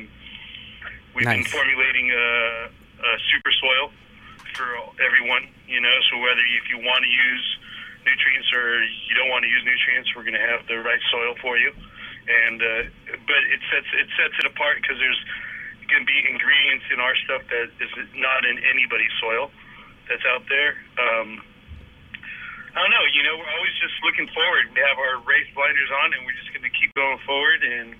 [1.14, 3.90] we've been formulating a, a super soil
[4.54, 4.66] for
[5.02, 5.46] everyone.
[5.66, 7.46] You know, so whether you, if you want to use
[8.06, 11.34] nutrients or you don't want to use nutrients, we're going to have the right soil
[11.42, 11.74] for you.
[12.26, 12.82] And uh,
[13.26, 15.22] but it sets it sets it apart because there's
[15.86, 19.50] going to be ingredients in our stuff that is not in anybody's soil
[20.10, 20.74] that's out there.
[20.98, 21.42] Um,
[22.74, 23.06] I don't know.
[23.14, 24.74] You know, we're always just looking forward.
[24.74, 27.94] We have our race blinders on, and we're just going to keep going forward and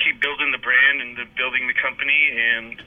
[0.00, 2.78] keep building the brand and the, building the company and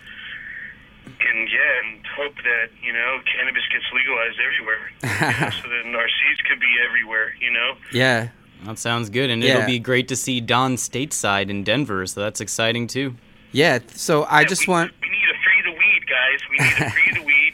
[1.30, 5.96] and yeah, and hope that you know cannabis gets legalized everywhere, you know, so then
[5.96, 7.34] our seeds could be everywhere.
[7.40, 7.76] You know.
[7.92, 8.30] Yeah.
[8.66, 9.56] That sounds good, and Yeah.
[9.58, 13.16] it'll be great to see Don stateside in Denver, so that's exciting too.
[13.52, 13.80] Yeah.
[13.96, 14.92] So I Yeah, just we, want.
[15.02, 16.40] We need to free the weed, guys.
[16.50, 17.54] We need to free the weed.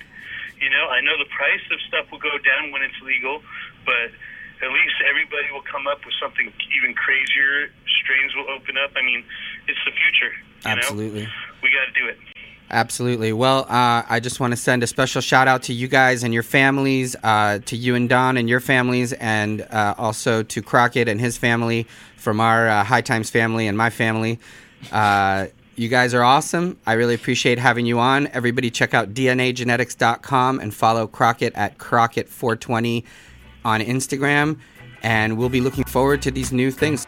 [0.60, 3.41] You know, I know the price of stuff will go down when it's legal,
[3.86, 4.12] but
[4.60, 7.71] at least everybody will come up with something even crazier.
[8.03, 8.91] Strains will open up.
[8.97, 9.23] I mean,
[9.69, 10.34] it's the future.
[10.65, 11.23] You Absolutely.
[11.23, 11.32] Know?
[11.63, 12.17] We got to do it.
[12.69, 13.32] Absolutely.
[13.32, 16.34] Well, uh, I just want to send a special shout out to you guys and
[16.34, 21.08] your families, uh, to you and Don and your families, and uh, also to Crockett
[21.08, 24.39] and his family from our uh, High Times family and my family.
[24.91, 26.77] Uh, you guys are awesome.
[26.86, 28.27] I really appreciate having you on.
[28.27, 33.03] Everybody, check out DNAgenetics.com and follow Crockett at Crockett420
[33.63, 34.60] on Instagram.
[35.03, 37.06] And we'll be looking forward to these new things.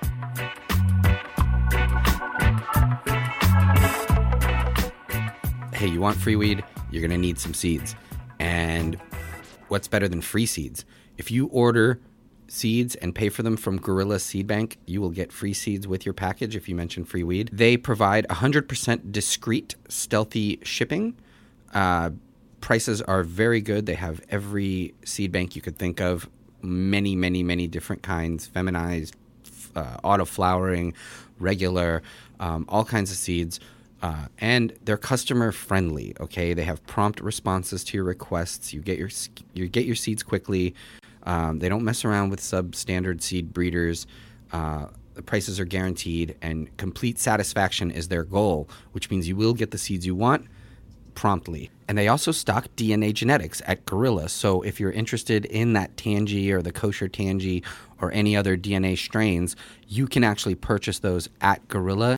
[5.80, 6.62] Hey, you want free weed?
[6.92, 7.96] You're going to need some seeds.
[8.38, 8.96] And
[9.70, 10.84] what's better than free seeds?
[11.18, 12.02] If you order
[12.50, 16.06] seeds and pay for them from Gorilla Seed Bank, you will get free seeds with
[16.06, 17.50] your package if you mention free weed.
[17.54, 21.16] They provide 100% discreet, stealthy shipping.
[21.74, 22.10] Uh,
[22.60, 23.86] prices are very good.
[23.86, 26.30] They have every seed bank you could think of,
[26.62, 29.16] many, many, many different kinds, feminized,
[29.78, 30.94] uh, auto flowering,
[31.40, 32.04] regular,
[32.42, 33.62] um, all kinds of seeds.
[34.02, 36.16] Uh, and they're customer friendly.
[36.20, 38.74] Okay, they have prompt responses to your requests.
[38.74, 39.10] You get your
[39.54, 40.74] you get your seeds quickly.
[41.24, 44.08] Um, they don't mess around with substandard seed breeders.
[44.52, 49.54] Uh, the prices are guaranteed, and complete satisfaction is their goal, which means you will
[49.54, 50.48] get the seeds you want
[51.14, 51.70] promptly.
[51.90, 54.30] And they also stock DNA genetics at Gorilla.
[54.30, 57.66] So if you're interested in that Tangie or the kosher Tangie
[58.00, 62.16] or any other DNA strains, you can actually purchase those at Gorilla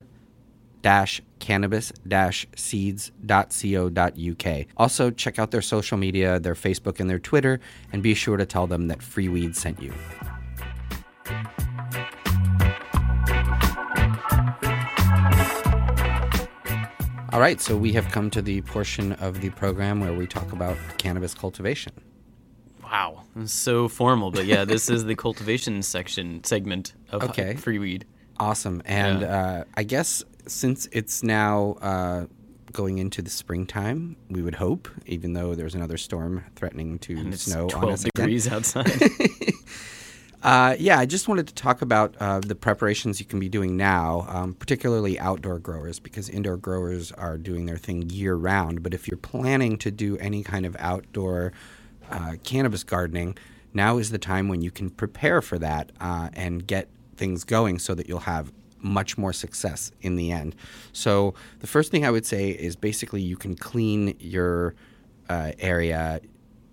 [0.82, 4.66] dash cannabis dash seeds.co.uk.
[4.78, 7.60] Also, check out their social media, their Facebook and their Twitter,
[7.92, 9.94] and be sure to tell them that Free Weed sent you.
[17.34, 20.52] All right, so we have come to the portion of the program where we talk
[20.52, 21.94] about cannabis cultivation.
[22.84, 27.56] Wow, so formal, but yeah, this is the cultivation section segment of Okay.
[27.56, 28.06] free weed.
[28.38, 28.82] Awesome.
[28.86, 32.26] And uh, I guess since it's now uh,
[32.72, 37.34] going into the springtime, we would hope, even though there's another storm threatening to And
[37.34, 38.12] it's snow on 12 us again.
[38.16, 38.92] degrees outside.
[40.44, 43.78] Uh, yeah, I just wanted to talk about uh, the preparations you can be doing
[43.78, 48.82] now, um, particularly outdoor growers, because indoor growers are doing their thing year round.
[48.82, 51.54] But if you're planning to do any kind of outdoor
[52.10, 53.38] uh, cannabis gardening,
[53.74, 57.78] now is the time when you can prepare for that uh, and get things going
[57.78, 58.52] so that you'll have
[58.82, 60.56] much more success in the end.
[60.94, 64.76] So, the first thing I would say is basically you can clean your
[65.30, 66.22] uh, area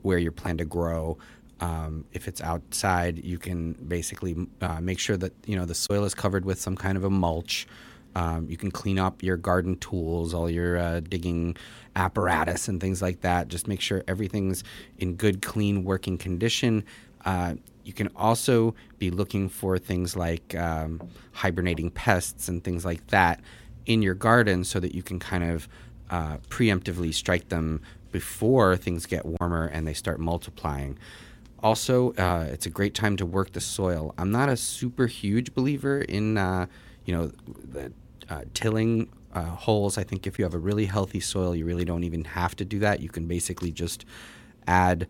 [0.02, 1.18] where you plan to grow.
[1.60, 6.04] Um, if it's outside, you can basically uh, make sure that you know the soil
[6.04, 7.66] is covered with some kind of a mulch.
[8.14, 11.56] Um, you can clean up your garden tools, all your uh, digging
[11.94, 13.48] apparatus, and things like that.
[13.48, 14.64] Just make sure everything's
[14.98, 16.84] in good, clean, working condition.
[17.88, 21.00] You can also be looking for things like um,
[21.32, 23.40] hibernating pests and things like that
[23.86, 25.66] in your garden so that you can kind of
[26.10, 27.80] uh, preemptively strike them
[28.12, 30.98] before things get warmer and they start multiplying.
[31.62, 34.14] Also, uh, it's a great time to work the soil.
[34.18, 36.66] I'm not a super huge believer in, uh,
[37.06, 37.32] you know,
[37.72, 37.90] the,
[38.28, 39.96] uh, tilling uh, holes.
[39.96, 42.66] I think if you have a really healthy soil, you really don't even have to
[42.66, 43.00] do that.
[43.00, 44.04] You can basically just
[44.66, 45.08] add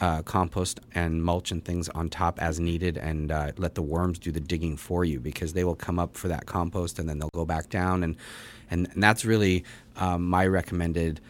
[0.00, 4.18] uh, compost and mulch and things on top as needed and uh, let the worms
[4.18, 7.18] do the digging for you because they will come up for that compost and then
[7.18, 8.02] they'll go back down.
[8.02, 8.16] And,
[8.70, 9.64] and, and that's really
[9.96, 11.20] um, my recommended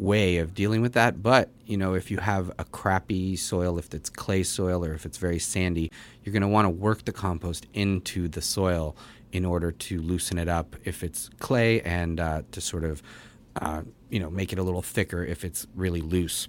[0.00, 1.22] way of dealing with that.
[1.22, 5.04] But, you know, if you have a crappy soil, if it's clay soil or if
[5.04, 5.92] it's very sandy,
[6.24, 8.96] you're going to want to work the compost into the soil
[9.32, 13.02] in order to loosen it up if it's clay and uh, to sort of,
[13.60, 16.48] uh, you know, make it a little thicker if it's really loose.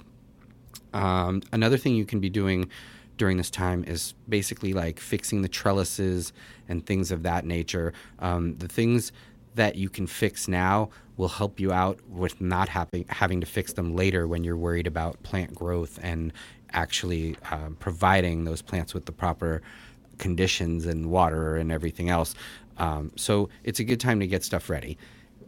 [0.94, 2.70] Um, another thing you can be doing
[3.18, 6.34] during this time is basically like fixing the trellises
[6.68, 7.94] and things of that nature.
[8.20, 9.12] Um, the things
[9.56, 13.74] that you can fix now will help you out with not having having to fix
[13.74, 16.34] them later when you're worried about plant growth and
[16.72, 19.62] actually uh, providing those plants with the proper
[20.18, 22.34] conditions and water and everything else.
[22.78, 24.98] Um, so it's a good time to get stuff ready.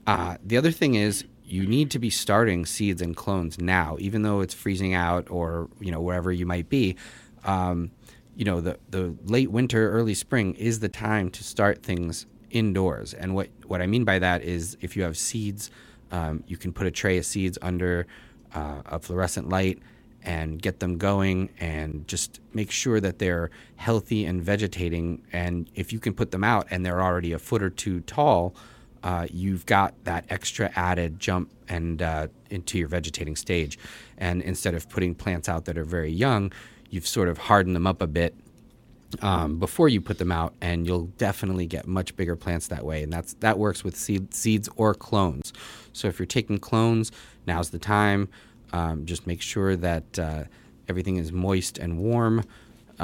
[0.05, 4.23] Uh, the other thing is you need to be starting seeds and clones now, even
[4.23, 6.95] though it's freezing out or you know wherever you might be.
[7.45, 7.91] Um,
[8.35, 13.13] you know the the late winter, early spring is the time to start things indoors.
[13.13, 15.69] And what, what I mean by that is if you have seeds,
[16.11, 18.07] um, you can put a tray of seeds under
[18.53, 19.79] uh, a fluorescent light
[20.23, 25.21] and get them going and just make sure that they're healthy and vegetating.
[25.33, 28.55] And if you can put them out and they're already a foot or two tall,
[29.03, 33.77] uh, you've got that extra added jump and uh, into your vegetating stage.
[34.17, 36.51] And instead of putting plants out that are very young,
[36.89, 38.33] you've sort of hardened them up a bit
[39.21, 43.03] um, before you put them out, and you'll definitely get much bigger plants that way.
[43.03, 45.53] And that's that works with seed, seeds or clones.
[45.91, 47.11] So if you're taking clones,
[47.45, 48.29] now's the time.
[48.71, 50.43] Um, just make sure that uh,
[50.87, 52.43] everything is moist and warm.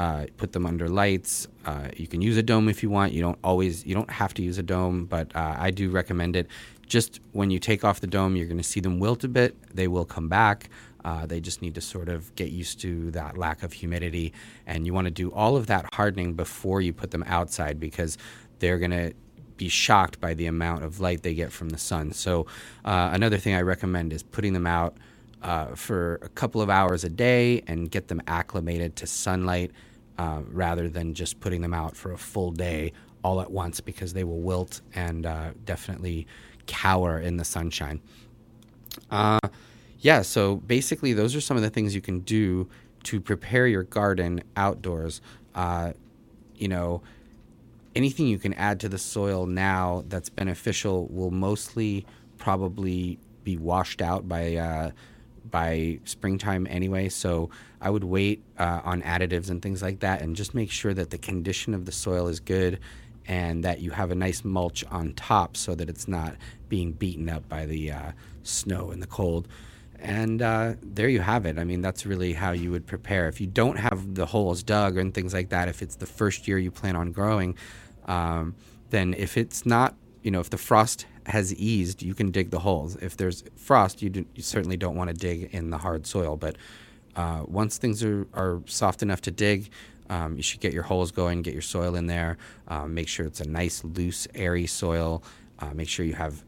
[0.00, 1.46] Uh, put them under lights.
[1.66, 3.12] Uh, you can use a dome if you want.
[3.12, 6.36] You don't always, you don't have to use a dome, but uh, I do recommend
[6.36, 6.46] it.
[6.86, 9.54] Just when you take off the dome, you're going to see them wilt a bit.
[9.74, 10.70] They will come back.
[11.04, 14.32] Uh, they just need to sort of get used to that lack of humidity.
[14.66, 18.16] And you want to do all of that hardening before you put them outside because
[18.58, 19.12] they're going to
[19.58, 22.12] be shocked by the amount of light they get from the sun.
[22.12, 22.46] So,
[22.86, 24.96] uh, another thing I recommend is putting them out
[25.42, 29.72] uh, for a couple of hours a day and get them acclimated to sunlight
[30.20, 32.92] uh, rather than just putting them out for a full day
[33.24, 36.26] all at once because they will wilt and uh, definitely
[36.66, 38.02] cower in the sunshine.
[39.10, 39.38] Uh,
[40.00, 42.68] yeah, so basically, those are some of the things you can do
[43.04, 45.22] to prepare your garden outdoors.
[45.54, 45.94] Uh,
[46.54, 47.00] you know,
[47.96, 52.04] anything you can add to the soil now that's beneficial will mostly
[52.36, 54.90] probably be washed out by uh,
[55.48, 57.08] by springtime anyway.
[57.08, 60.94] So I would wait uh, on additives and things like that, and just make sure
[60.94, 62.80] that the condition of the soil is good,
[63.26, 66.34] and that you have a nice mulch on top so that it's not
[66.68, 68.12] being beaten up by the uh,
[68.42, 69.46] snow and the cold.
[70.02, 71.58] And uh, there you have it.
[71.58, 73.28] I mean, that's really how you would prepare.
[73.28, 76.48] If you don't have the holes dug and things like that, if it's the first
[76.48, 77.54] year you plan on growing,
[78.06, 78.54] um,
[78.88, 82.58] then if it's not, you know, if the frost has eased, you can dig the
[82.58, 82.96] holes.
[82.96, 86.36] If there's frost, you, do, you certainly don't want to dig in the hard soil.
[86.36, 86.56] But
[87.16, 89.70] uh, once things are, are soft enough to dig,
[90.08, 92.36] um, you should get your holes going, get your soil in there,
[92.68, 95.22] um, make sure it's a nice, loose, airy soil.
[95.60, 96.42] Uh, make sure you have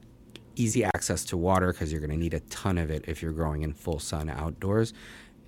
[0.57, 3.33] easy access to water because you're going to need a ton of it if you're
[3.33, 4.93] growing in full sun outdoors.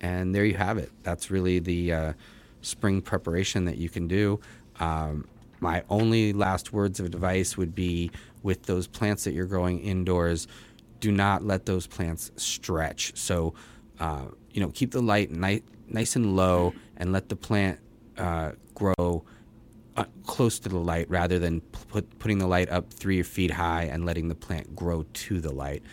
[0.01, 0.91] And there you have it.
[1.03, 2.13] That's really the uh,
[2.61, 4.39] spring preparation that you can do.
[4.79, 5.27] Um,
[5.59, 8.11] my only last words of advice would be
[8.43, 10.47] with those plants that you're growing indoors,
[10.99, 13.15] do not let those plants stretch.
[13.15, 13.53] So,
[13.99, 17.79] uh, you know, keep the light ni- nice and low and let the plant
[18.17, 19.23] uh, grow
[19.97, 23.83] uh, close to the light rather than put, putting the light up three feet high
[23.83, 25.83] and letting the plant grow to the light.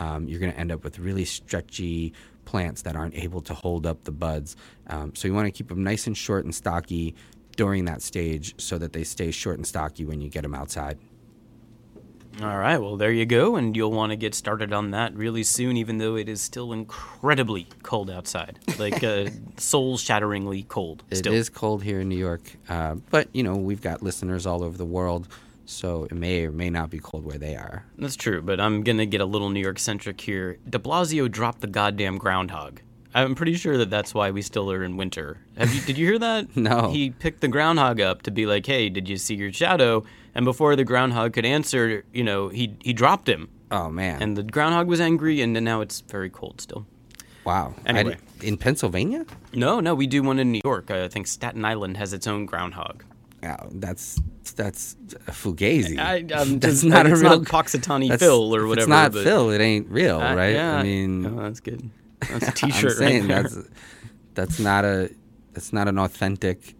[0.00, 2.12] Um, you're going to end up with really stretchy
[2.44, 4.56] plants that aren't able to hold up the buds.
[4.88, 7.14] Um, so you want to keep them nice and short and stocky
[7.56, 10.98] during that stage so that they stay short and stocky when you get them outside.
[12.40, 15.42] All right, well, there you go, and you'll want to get started on that really
[15.42, 18.58] soon, even though it is still incredibly cold outside.
[18.78, 19.26] Like, uh,
[19.58, 21.04] soul shatteringly cold.
[21.10, 21.34] It still.
[21.34, 22.40] is cold here in New York,
[22.70, 25.28] uh, but, you know, we've got listeners all over the world,
[25.66, 27.84] so it may or may not be cold where they are.
[27.98, 30.56] That's true, but I'm going to get a little New York centric here.
[30.68, 32.80] De Blasio dropped the goddamn groundhog.
[33.14, 35.38] I'm pretty sure that that's why we still are in winter.
[35.58, 36.56] Have you, did you hear that?
[36.56, 36.90] No.
[36.90, 40.04] He picked the groundhog up to be like, "Hey, did you see your shadow?"
[40.34, 43.48] And before the groundhog could answer, you know, he he dropped him.
[43.70, 44.22] Oh man!
[44.22, 46.86] and the groundhog was angry, and now it's very cold still.
[47.44, 47.74] wow.
[47.86, 48.16] I Anyway.
[48.38, 49.24] di- in Pennsylvania?
[49.54, 50.90] No, no, we do one in New York.
[50.90, 53.02] I think Staten Island has its own groundhog.
[53.42, 54.20] Yeah, that's
[54.56, 54.94] that's
[55.26, 55.98] fugazi.
[55.98, 56.22] I,
[56.58, 58.82] that's not a it's real not Punxsutawney Phil or whatever.
[58.82, 59.50] It's not Phil.
[59.50, 60.54] It ain't real, uh, right?
[60.54, 61.90] Yeah, I mean, oh, that's good.
[62.30, 62.96] That's a I'm T-shirt.
[62.96, 63.58] saying right that's
[64.34, 65.10] that's not a
[65.52, 66.74] that's not an authentic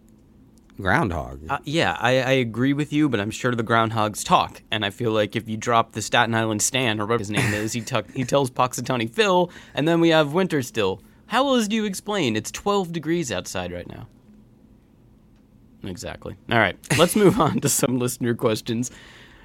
[0.79, 1.41] groundhog.
[1.49, 4.89] Uh, yeah, I, I agree with you, but I'm sure the groundhogs talk, and I
[4.89, 7.81] feel like if you drop the Staten Island Stan or whatever his name is, he
[7.93, 11.01] tuck, he tells Punxsutawney Phil, and then we have winter still.
[11.27, 12.35] How else do you explain?
[12.35, 14.07] It's 12 degrees outside right now.
[15.83, 16.35] Exactly.
[16.51, 18.89] All right, let's move on to some listener questions.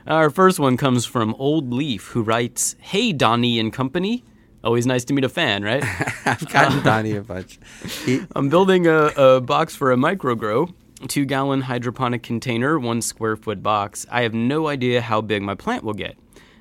[0.06, 4.24] Our first one comes from Old Leaf, who writes, "Hey Donnie and company."
[4.64, 5.82] Always nice to meet a fan, right?
[6.26, 7.58] I've gotten Donnie a bunch.
[8.04, 10.68] He, I'm building a, a box for a micro grow,
[11.06, 14.04] two gallon hydroponic container, one square foot box.
[14.10, 16.18] I have no idea how big my plant will get.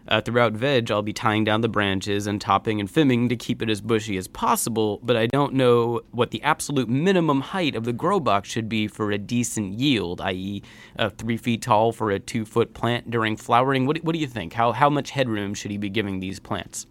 [0.07, 3.61] Uh, throughout veg, I'll be tying down the branches and topping and fimming to keep
[3.61, 7.83] it as bushy as possible, but I don't know what the absolute minimum height of
[7.83, 10.63] the grow box should be for a decent yield, i.e.,
[10.97, 13.85] uh, three feet tall for a two foot plant during flowering.
[13.85, 14.53] What, do- what do you think?
[14.53, 16.85] How, how much headroom should he be giving these plants?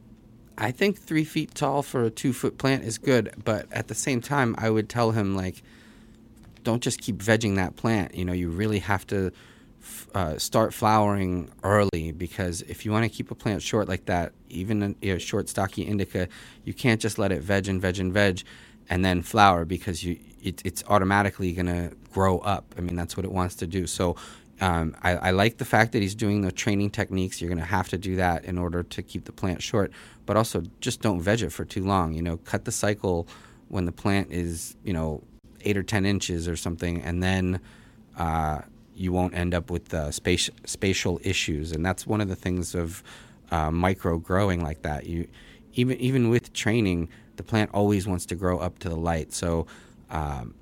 [0.59, 3.95] I think three feet tall for a two foot plant is good, but at the
[3.95, 5.63] same time, I would tell him like,
[6.65, 8.15] don't just keep vegging that plant.
[8.15, 9.33] You know, you really have to
[10.15, 14.33] uh, start flowering early because if you want to keep a plant short like that,
[14.49, 16.29] even a you know, short stocky indica,
[16.65, 18.43] you can't just let it veg and veg and veg
[18.89, 22.75] and then flower because you it, it's automatically gonna grow up.
[22.79, 23.87] I mean, that's what it wants to do.
[23.87, 24.17] So.
[24.61, 27.41] Um, I, I like the fact that he's doing the training techniques.
[27.41, 29.93] You're going to have to do that in order to keep the plant short,
[30.25, 32.15] but also just don't veg it for too long.
[32.15, 33.29] You know, cut the cycle
[33.69, 35.23] when the plant is, you know,
[35.63, 37.61] eight or ten inches or something, and then
[38.17, 38.61] uh,
[38.95, 41.73] you won't end up with space, spatial issues.
[41.73, 43.03] And that's one of the things of
[43.51, 45.07] uh, micro growing like that.
[45.07, 45.29] You
[45.75, 49.33] even even with training, the plant always wants to grow up to the light.
[49.33, 49.67] So,
[50.11, 50.55] um,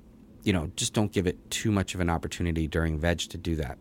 [0.43, 3.55] you know, just don't give it too much of an opportunity during veg to do
[3.55, 3.77] that.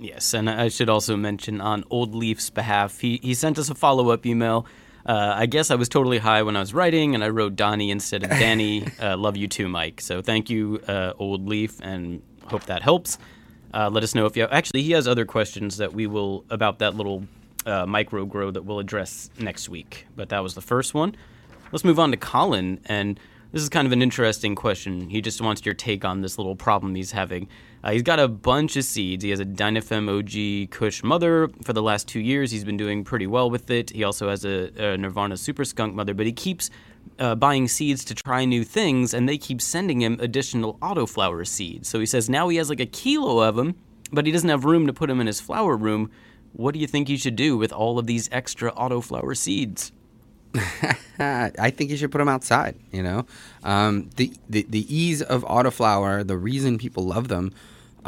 [0.00, 3.74] Yes, and I should also mention on Old Leaf's behalf, he, he sent us a
[3.74, 4.66] follow up email.
[5.04, 7.90] Uh, I guess I was totally high when I was writing, and I wrote Donnie
[7.90, 8.86] instead of Danny.
[9.00, 10.00] uh, love you too, Mike.
[10.00, 13.18] So thank you, uh, Old Leaf, and hope that helps.
[13.74, 16.44] Uh, let us know if you have, actually he has other questions that we will
[16.48, 17.24] about that little
[17.66, 20.06] uh, micro grow that we'll address next week.
[20.16, 21.14] But that was the first one.
[21.72, 23.20] Let's move on to Colin, and
[23.52, 25.10] this is kind of an interesting question.
[25.10, 27.48] He just wants your take on this little problem he's having.
[27.88, 29.24] Uh, he's got a bunch of seeds.
[29.24, 31.48] He has a Dinafem OG Kush mother.
[31.62, 33.88] For the last two years, he's been doing pretty well with it.
[33.88, 36.68] He also has a, a Nirvana Super Skunk mother, but he keeps
[37.18, 41.88] uh, buying seeds to try new things, and they keep sending him additional autoflower seeds.
[41.88, 43.74] So he says now he has like a kilo of them,
[44.12, 46.10] but he doesn't have room to put them in his flower room.
[46.52, 49.92] What do you think he should do with all of these extra autoflower seeds?
[51.18, 52.76] I think you should put them outside.
[52.92, 53.26] You know,
[53.64, 56.26] um, the, the the ease of autoflower.
[56.26, 57.52] The reason people love them,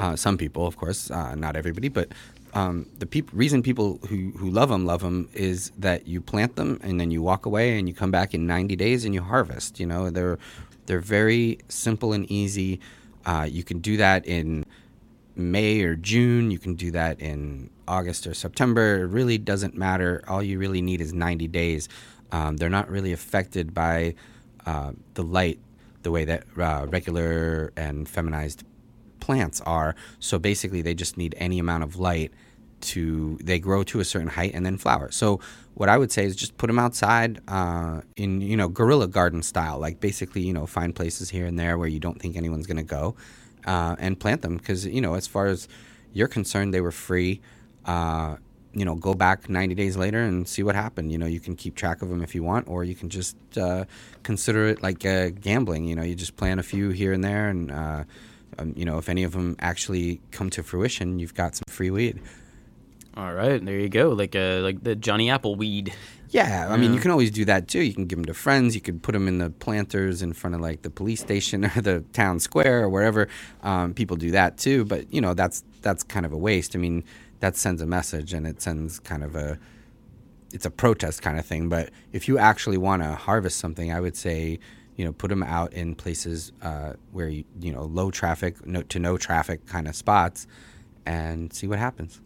[0.01, 2.09] uh, some people, of course, uh, not everybody, but
[2.55, 6.57] um, the peop- reason people who who love them love them is that you plant
[6.57, 9.23] them and then you walk away and you come back in 90 days and you
[9.23, 9.79] harvest.
[9.79, 10.39] You know, they're
[10.87, 12.81] they're very simple and easy.
[13.27, 14.65] Uh, you can do that in
[15.37, 16.51] May or June.
[16.51, 19.03] You can do that in August or September.
[19.03, 20.25] It really doesn't matter.
[20.27, 21.91] All you really need is 90 days.
[22.33, 24.15] Um, they're not really affected by
[24.65, 25.59] uh, the light
[26.03, 28.65] the way that uh, regular and feminized
[29.21, 29.95] plants are.
[30.19, 32.33] So basically, they just need any amount of light
[32.81, 35.11] to they grow to a certain height and then flower.
[35.11, 35.41] So
[35.75, 39.43] what I would say is just put them outside uh, in you know guerrilla garden
[39.43, 42.67] style, like basically you know find places here and there where you don't think anyone's
[42.67, 43.15] going to go,
[43.67, 45.69] uh, and plant them because you know as far as
[46.13, 47.41] you're concerned, they were free.
[47.85, 48.37] Uh,
[48.73, 51.11] you know, go back 90 days later and see what happened.
[51.11, 53.37] You know, you can keep track of them if you want, or you can just
[53.59, 53.85] uh,
[54.23, 55.87] consider it like gambling.
[55.87, 58.05] You know, you just plant a few here and there, and uh,
[58.61, 61.91] um, you know, if any of them actually come to fruition, you've got some free
[61.91, 62.21] weed.
[63.17, 64.11] All right, there you go.
[64.11, 65.93] Like uh, like the Johnny Apple weed.
[66.29, 67.81] Yeah, I mean, you can always do that too.
[67.83, 68.77] You can give them to friends.
[68.77, 71.81] You could put them in the planters in front of like the police station or
[71.81, 73.27] the town square or wherever.
[73.65, 76.77] Um, people do that too, but you know, that's that's kind of a waste.
[76.77, 77.03] I mean,
[77.41, 79.59] that sends a message and it sends kind of a
[80.53, 81.69] it's a protest kind of thing.
[81.69, 84.61] But if you actually want to harvest something, I would say,
[85.01, 88.83] you know, put them out in places uh, where you, you know low traffic, no,
[88.83, 90.47] to no traffic kind of spots,
[91.07, 92.21] and see what happens.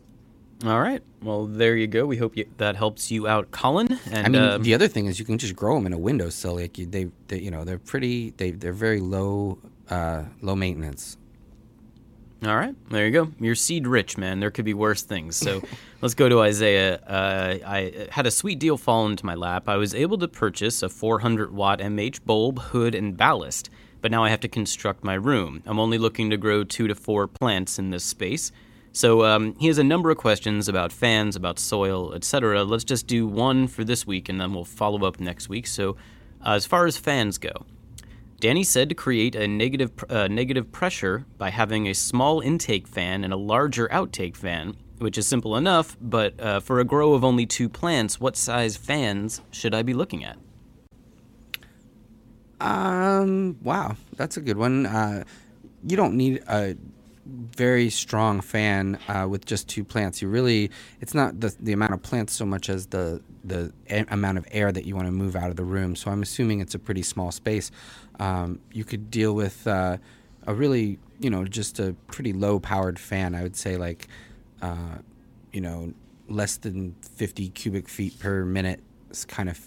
[0.67, 1.01] All right.
[1.23, 2.05] Well, there you go.
[2.05, 3.97] We hope you, that helps you out, Colin.
[4.11, 5.99] And I mean, uh, the other thing is you can just grow them in a
[5.99, 6.57] windowsill.
[6.57, 8.31] Like you, they, they, you know, they're pretty.
[8.39, 9.59] They, they're very low,
[9.89, 11.17] uh, low maintenance.
[12.45, 13.33] All right, there you go.
[13.41, 14.39] You're seed rich, man.
[14.39, 15.35] There could be worse things.
[15.35, 15.63] So
[16.03, 16.97] let's go to Isaiah.
[16.97, 19.67] Uh, I had a sweet deal fall into my lap.
[19.67, 23.71] I was able to purchase a 400 watt MH bulb, hood, and ballast,
[24.03, 25.63] but now I have to construct my room.
[25.65, 28.53] I'm only looking to grow two to four plants in this space.
[28.93, 32.63] So um, he has a number of questions about fans, about soil, etc.
[32.63, 35.67] Let's just do one for this week, and then we'll follow up next week.
[35.67, 35.97] So,
[36.45, 37.65] uh, as far as fans go,
[38.45, 43.25] Danny said to create a negative uh, negative pressure by having a small intake fan
[43.25, 45.97] and a larger outtake fan, which is simple enough.
[45.99, 49.95] But uh, for a grow of only two plants, what size fans should I be
[49.95, 50.37] looking at?
[52.61, 54.85] Um, wow, that's a good one.
[54.85, 55.25] Uh,
[55.83, 56.77] you don't need a
[57.27, 60.21] very strong fan uh, with just two plants.
[60.21, 60.71] You really,
[61.01, 64.47] it's not the the amount of plants so much as the the a- amount of
[64.51, 65.97] air that you want to move out of the room.
[65.97, 67.71] So I'm assuming it's a pretty small space.
[68.21, 69.99] Um, you could deal with uh,
[70.47, 73.35] a really, you know, just a pretty low powered fan.
[73.35, 74.09] I would say like,
[74.63, 74.99] uh,
[75.53, 75.93] you know,
[76.29, 78.81] less than 50 cubic feet per minute.
[79.29, 79.61] Kind of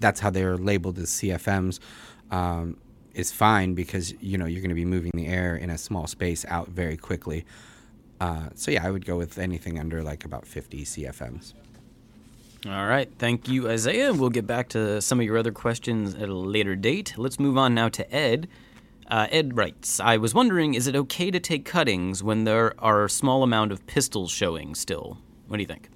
[0.00, 1.78] that's how they're labeled as CFMs.
[2.30, 2.78] Um,
[3.18, 6.06] is fine because you know you're going to be moving the air in a small
[6.06, 7.44] space out very quickly.
[8.20, 11.54] Uh, so yeah, I would go with anything under like about 50 CFMs.
[12.66, 14.12] All right, thank you, Isaiah.
[14.12, 17.14] We'll get back to some of your other questions at a later date.
[17.16, 18.48] Let's move on now to Ed.
[19.08, 23.04] Uh, Ed writes, I was wondering, is it okay to take cuttings when there are
[23.04, 25.18] a small amount of pistils showing still?
[25.46, 25.88] What do you think?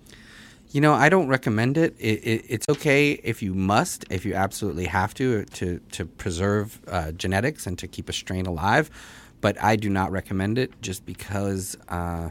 [0.73, 1.95] You know, I don't recommend it.
[1.99, 6.81] it, it it's okay if you must, if you absolutely have to, to, to preserve
[6.89, 8.91] uh, genetics and to keep a strain alive.
[9.43, 12.31] But I do not recommend it just because, uh,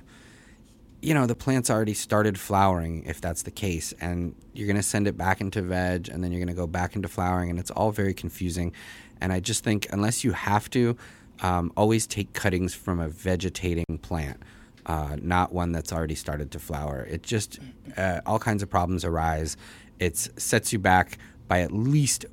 [1.04, 3.94] you know, the plant's already started flowering if that's the case.
[4.02, 6.68] And you're going to send it back into veg and then you're going to go
[6.68, 7.52] back into flowering.
[7.52, 8.74] And it's all very confusing.
[9.20, 10.98] And I just think, unless you have to,
[11.44, 14.42] um, always take cuttings from a vegetating plant
[14.86, 17.06] uh, not one that's already started to flower.
[17.10, 17.60] It just
[17.98, 19.58] uh, all kinds of problems arise.
[20.00, 21.18] It sets you back
[21.48, 22.26] by at least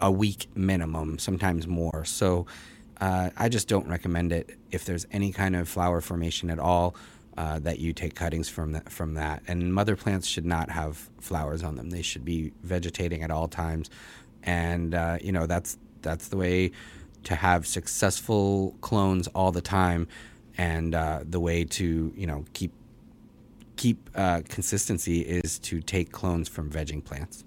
[0.00, 2.04] a week minimum, sometimes more.
[2.04, 2.46] So
[3.00, 6.94] uh, I just don't recommend it if there's any kind of flower formation at all.
[7.36, 11.08] Uh, that you take cuttings from that, from that, and mother plants should not have
[11.20, 11.90] flowers on them.
[11.90, 13.90] They should be vegetating at all times,
[14.42, 16.72] and uh, you know that's that's the way
[17.22, 20.08] to have successful clones all the time
[20.58, 22.72] and uh, the way to you know keep
[23.76, 27.44] keep uh, consistency is to take clones from vegging plants.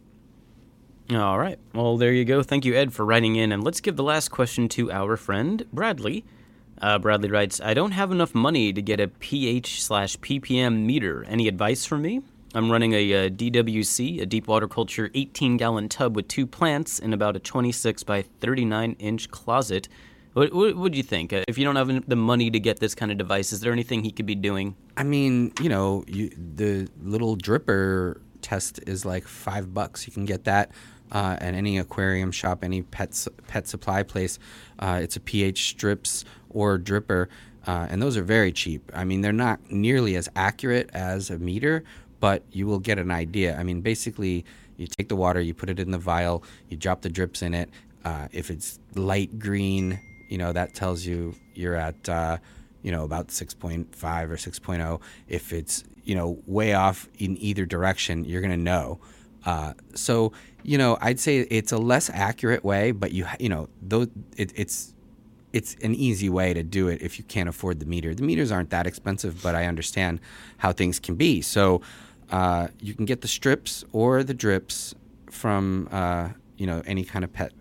[1.13, 1.59] All right.
[1.73, 2.41] Well, there you go.
[2.41, 3.51] Thank you, Ed, for writing in.
[3.51, 6.23] And let's give the last question to our friend Bradley.
[6.81, 11.25] Uh, Bradley writes, "I don't have enough money to get a pH slash ppm meter.
[11.25, 12.21] Any advice for me?
[12.53, 16.99] I'm running a, a DWC, a deep water culture, 18 gallon tub with two plants
[16.99, 19.89] in about a 26 by 39 inch closet."
[20.33, 21.33] What would you think?
[21.33, 23.73] Uh, if you don't have the money to get this kind of device, is there
[23.73, 24.75] anything he could be doing?
[24.95, 30.07] I mean, you know, you, the little dripper test is like five bucks.
[30.07, 30.71] You can get that
[31.11, 34.39] uh, at any aquarium shop, any pet pet supply place.
[34.79, 37.27] Uh, it's a pH strips or dripper,
[37.67, 38.89] uh, and those are very cheap.
[38.93, 41.83] I mean, they're not nearly as accurate as a meter,
[42.21, 43.57] but you will get an idea.
[43.57, 44.45] I mean, basically,
[44.77, 47.53] you take the water, you put it in the vial, you drop the drips in
[47.53, 47.69] it.
[48.05, 49.99] Uh, if it's light green,
[50.31, 52.37] you know that tells you you're at uh,
[52.81, 53.85] you know about 6.5
[54.29, 58.99] or 6.0 if it's you know way off in either direction you're going to know.
[59.45, 60.31] Uh, so
[60.63, 63.67] you know i'd say it's a less accurate way but you you know
[64.37, 64.93] it, it's
[65.51, 68.15] it's an easy way to do it if you can't afford the meter.
[68.15, 70.19] The meters aren't that expensive but i understand
[70.57, 71.41] how things can be.
[71.41, 71.81] So
[72.31, 74.95] uh, you can get the strips or the drips
[75.29, 77.51] from uh, you know any kind of pet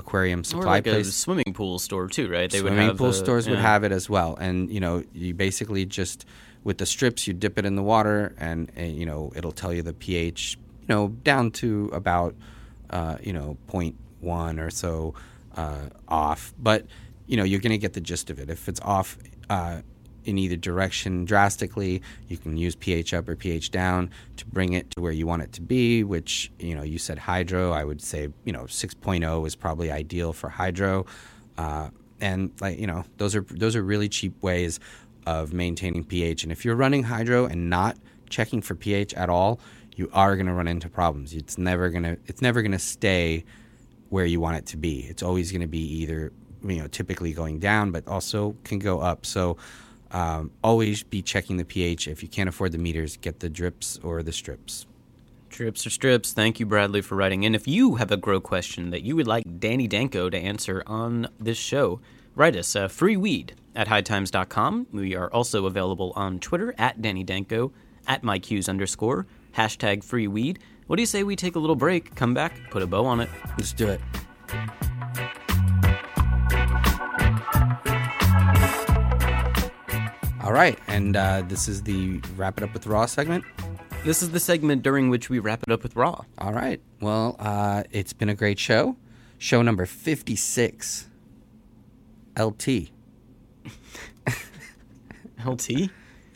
[0.00, 1.08] aquarium supply or like place.
[1.08, 2.50] a swimming pool store too, right?
[2.50, 3.52] They swimming would have pool a, stores yeah.
[3.52, 6.26] would have it as well, and you know, you basically just
[6.64, 9.72] with the strips, you dip it in the water, and, and you know, it'll tell
[9.72, 12.34] you the pH, you know, down to about
[12.90, 15.14] uh, you know 0.1 or so
[15.56, 16.86] uh, off, but
[17.26, 18.50] you know, you're going to get the gist of it.
[18.50, 19.16] If it's off
[19.48, 19.82] uh,
[20.24, 22.02] in either direction drastically.
[22.28, 25.42] You can use pH up or pH down to bring it to where you want
[25.42, 27.72] it to be, which, you know, you said hydro.
[27.72, 31.06] I would say, you know, 6.0 is probably ideal for hydro.
[31.56, 31.90] Uh,
[32.20, 34.78] and like, you know, those are those are really cheap ways
[35.26, 36.42] of maintaining pH.
[36.42, 37.96] And if you're running hydro and not
[38.28, 39.60] checking for pH at all,
[39.96, 41.34] you are going to run into problems.
[41.34, 43.44] It's never going to it's never going to stay
[44.08, 45.00] where you want it to be.
[45.00, 49.00] It's always going to be either you know typically going down, but also can go
[49.00, 49.26] up.
[49.26, 49.56] So
[50.12, 52.08] um, always be checking the pH.
[52.08, 54.86] If you can't afford the meters, get the drips or the strips.
[55.48, 56.32] Drips or strips.
[56.32, 57.54] Thank you, Bradley, for writing in.
[57.54, 61.28] If you have a grow question that you would like Danny Danko to answer on
[61.38, 62.00] this show,
[62.34, 64.86] write us uh, freeweed at hightimes.com.
[64.92, 67.72] We are also available on Twitter at Danny Danko,
[68.06, 70.58] at MyQs underscore, hashtag free weed.
[70.86, 73.20] What do you say we take a little break, come back, put a bow on
[73.20, 73.28] it?
[73.56, 74.00] Let's do it.
[80.50, 83.44] All right, and uh, this is the wrap it up with Raw segment.
[84.04, 86.24] This is the segment during which we wrap it up with Raw.
[86.38, 86.80] All right.
[87.00, 88.96] Well, uh, it's been a great show.
[89.38, 91.06] Show number 56.
[92.36, 92.90] LT.
[95.46, 95.70] LT.
[95.70, 95.90] Isn't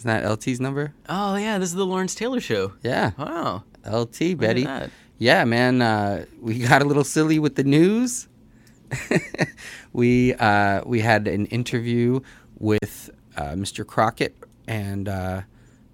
[0.04, 0.94] that LT's number?
[1.08, 2.72] Oh, yeah, this is the Lawrence Taylor show.
[2.84, 3.10] Yeah.
[3.18, 3.64] Wow.
[3.84, 4.64] LT, Betty.
[5.18, 5.82] Yeah, man.
[5.82, 8.28] Uh, we got a little silly with the news.
[9.92, 12.20] we uh, we had an interview
[12.60, 13.10] with
[13.42, 13.86] Mr.
[13.86, 15.42] Crockett and uh,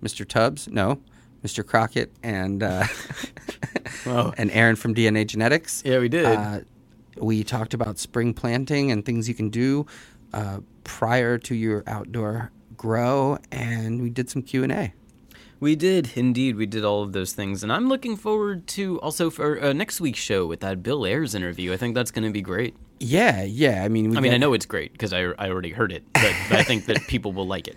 [0.02, 0.26] Mr.
[0.26, 0.68] Tubbs.
[0.68, 1.00] No,
[1.44, 1.66] Mr.
[1.66, 2.86] Crockett and uh,
[4.06, 4.32] Wow.
[4.38, 5.82] and Aaron from DNA Genetics.
[5.84, 6.26] Yeah, we did.
[6.26, 6.60] Uh,
[7.16, 9.86] we talked about spring planting and things you can do
[10.32, 14.94] uh, prior to your outdoor grow, and we did some Q and A.
[15.58, 16.56] We did, indeed.
[16.56, 17.62] We did all of those things.
[17.62, 21.34] And I'm looking forward to also for uh, next week's show with that Bill Ayers
[21.34, 21.74] interview.
[21.74, 22.74] I think that's going to be great.
[23.00, 23.82] Yeah, yeah.
[23.82, 25.90] I mean, we I mean, got- I know it's great because I, I already heard
[25.90, 27.76] it, but, but I think that people will like it.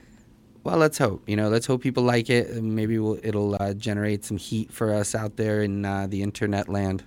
[0.64, 1.28] Well, let's hope.
[1.28, 2.62] You know, let's hope people like it.
[2.64, 6.70] Maybe we'll, it'll uh, generate some heat for us out there in uh, the internet
[6.70, 7.04] land.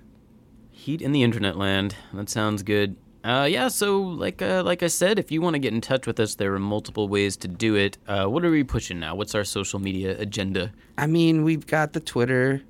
[0.70, 1.94] Heat in the internet land.
[2.12, 2.96] That sounds good.
[3.24, 6.06] Uh, yeah, so like uh, like I said, if you want to get in touch
[6.06, 7.98] with us, there are multiple ways to do it.
[8.06, 9.14] Uh, what are we pushing now?
[9.16, 10.72] What's our social media agenda?
[10.96, 12.62] I mean, we've got the Twitter.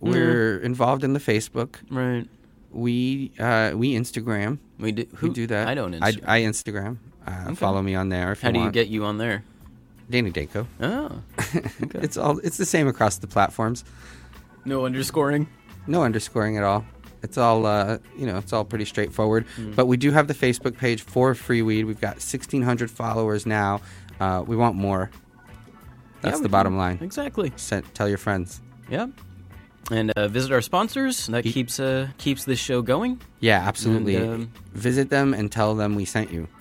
[0.00, 1.76] We're involved in the Facebook.
[1.90, 2.28] Right.
[2.70, 4.58] We uh, we Instagram.
[4.78, 5.06] We do.
[5.16, 5.68] Who we do that.
[5.68, 5.94] I don't.
[5.94, 6.24] I, Instagram.
[6.26, 6.96] I Instagram.
[7.26, 8.74] Uh, Follow me on there if How you do you want.
[8.74, 9.44] get you on there?
[10.10, 10.66] Danny Danko.
[10.80, 11.20] Oh,
[11.56, 11.98] okay.
[12.00, 12.38] It's all.
[12.38, 13.84] It's the same across the platforms.
[14.64, 15.48] no underscoring.
[15.86, 16.84] No underscoring at all.
[17.22, 19.44] It's all, uh, you know, it's all pretty straightforward.
[19.56, 19.72] Hmm.
[19.72, 21.84] But we do have the Facebook page for Free Weed.
[21.84, 23.80] We've got 1,600 followers now.
[24.20, 25.10] Uh, we want more.
[26.20, 26.98] That's Yeah, the bottom can- line.
[27.00, 27.52] Exactly.
[27.56, 28.60] Send, tell your friends.
[28.88, 29.08] Yeah.
[29.90, 31.28] And uh, visit our sponsors.
[31.28, 33.22] That keeps uh, keeps this show going.
[33.40, 34.16] Yeah, absolutely.
[34.16, 36.46] And, um, Visit them and tell them we sent you.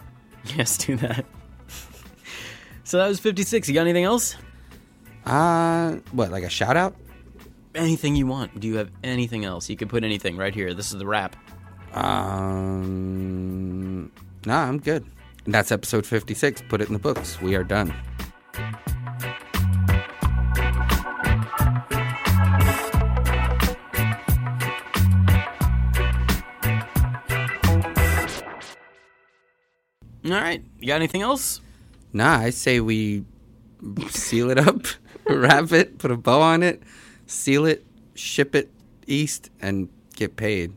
[0.55, 1.25] Yes, do that.
[2.85, 3.67] so that was 56.
[3.67, 4.37] You got anything else?
[5.25, 6.95] Uh, what, like a shout out?
[7.75, 8.57] Anything you want.
[8.57, 9.69] Do you have anything else?
[9.69, 10.73] You could put anything right here.
[10.73, 11.35] This is the wrap.
[11.91, 14.09] Um,
[14.45, 15.05] nah, I'm good.
[15.43, 16.63] And that's episode 56.
[16.69, 17.41] Put it in the books.
[17.41, 17.93] We are done.
[30.31, 30.63] All right.
[30.79, 31.61] You got anything else?
[32.13, 33.23] Nah, I say we
[34.09, 34.85] seal it up,
[35.29, 36.81] wrap it, put a bow on it,
[37.25, 38.71] seal it, ship it
[39.05, 40.73] east, and get paid.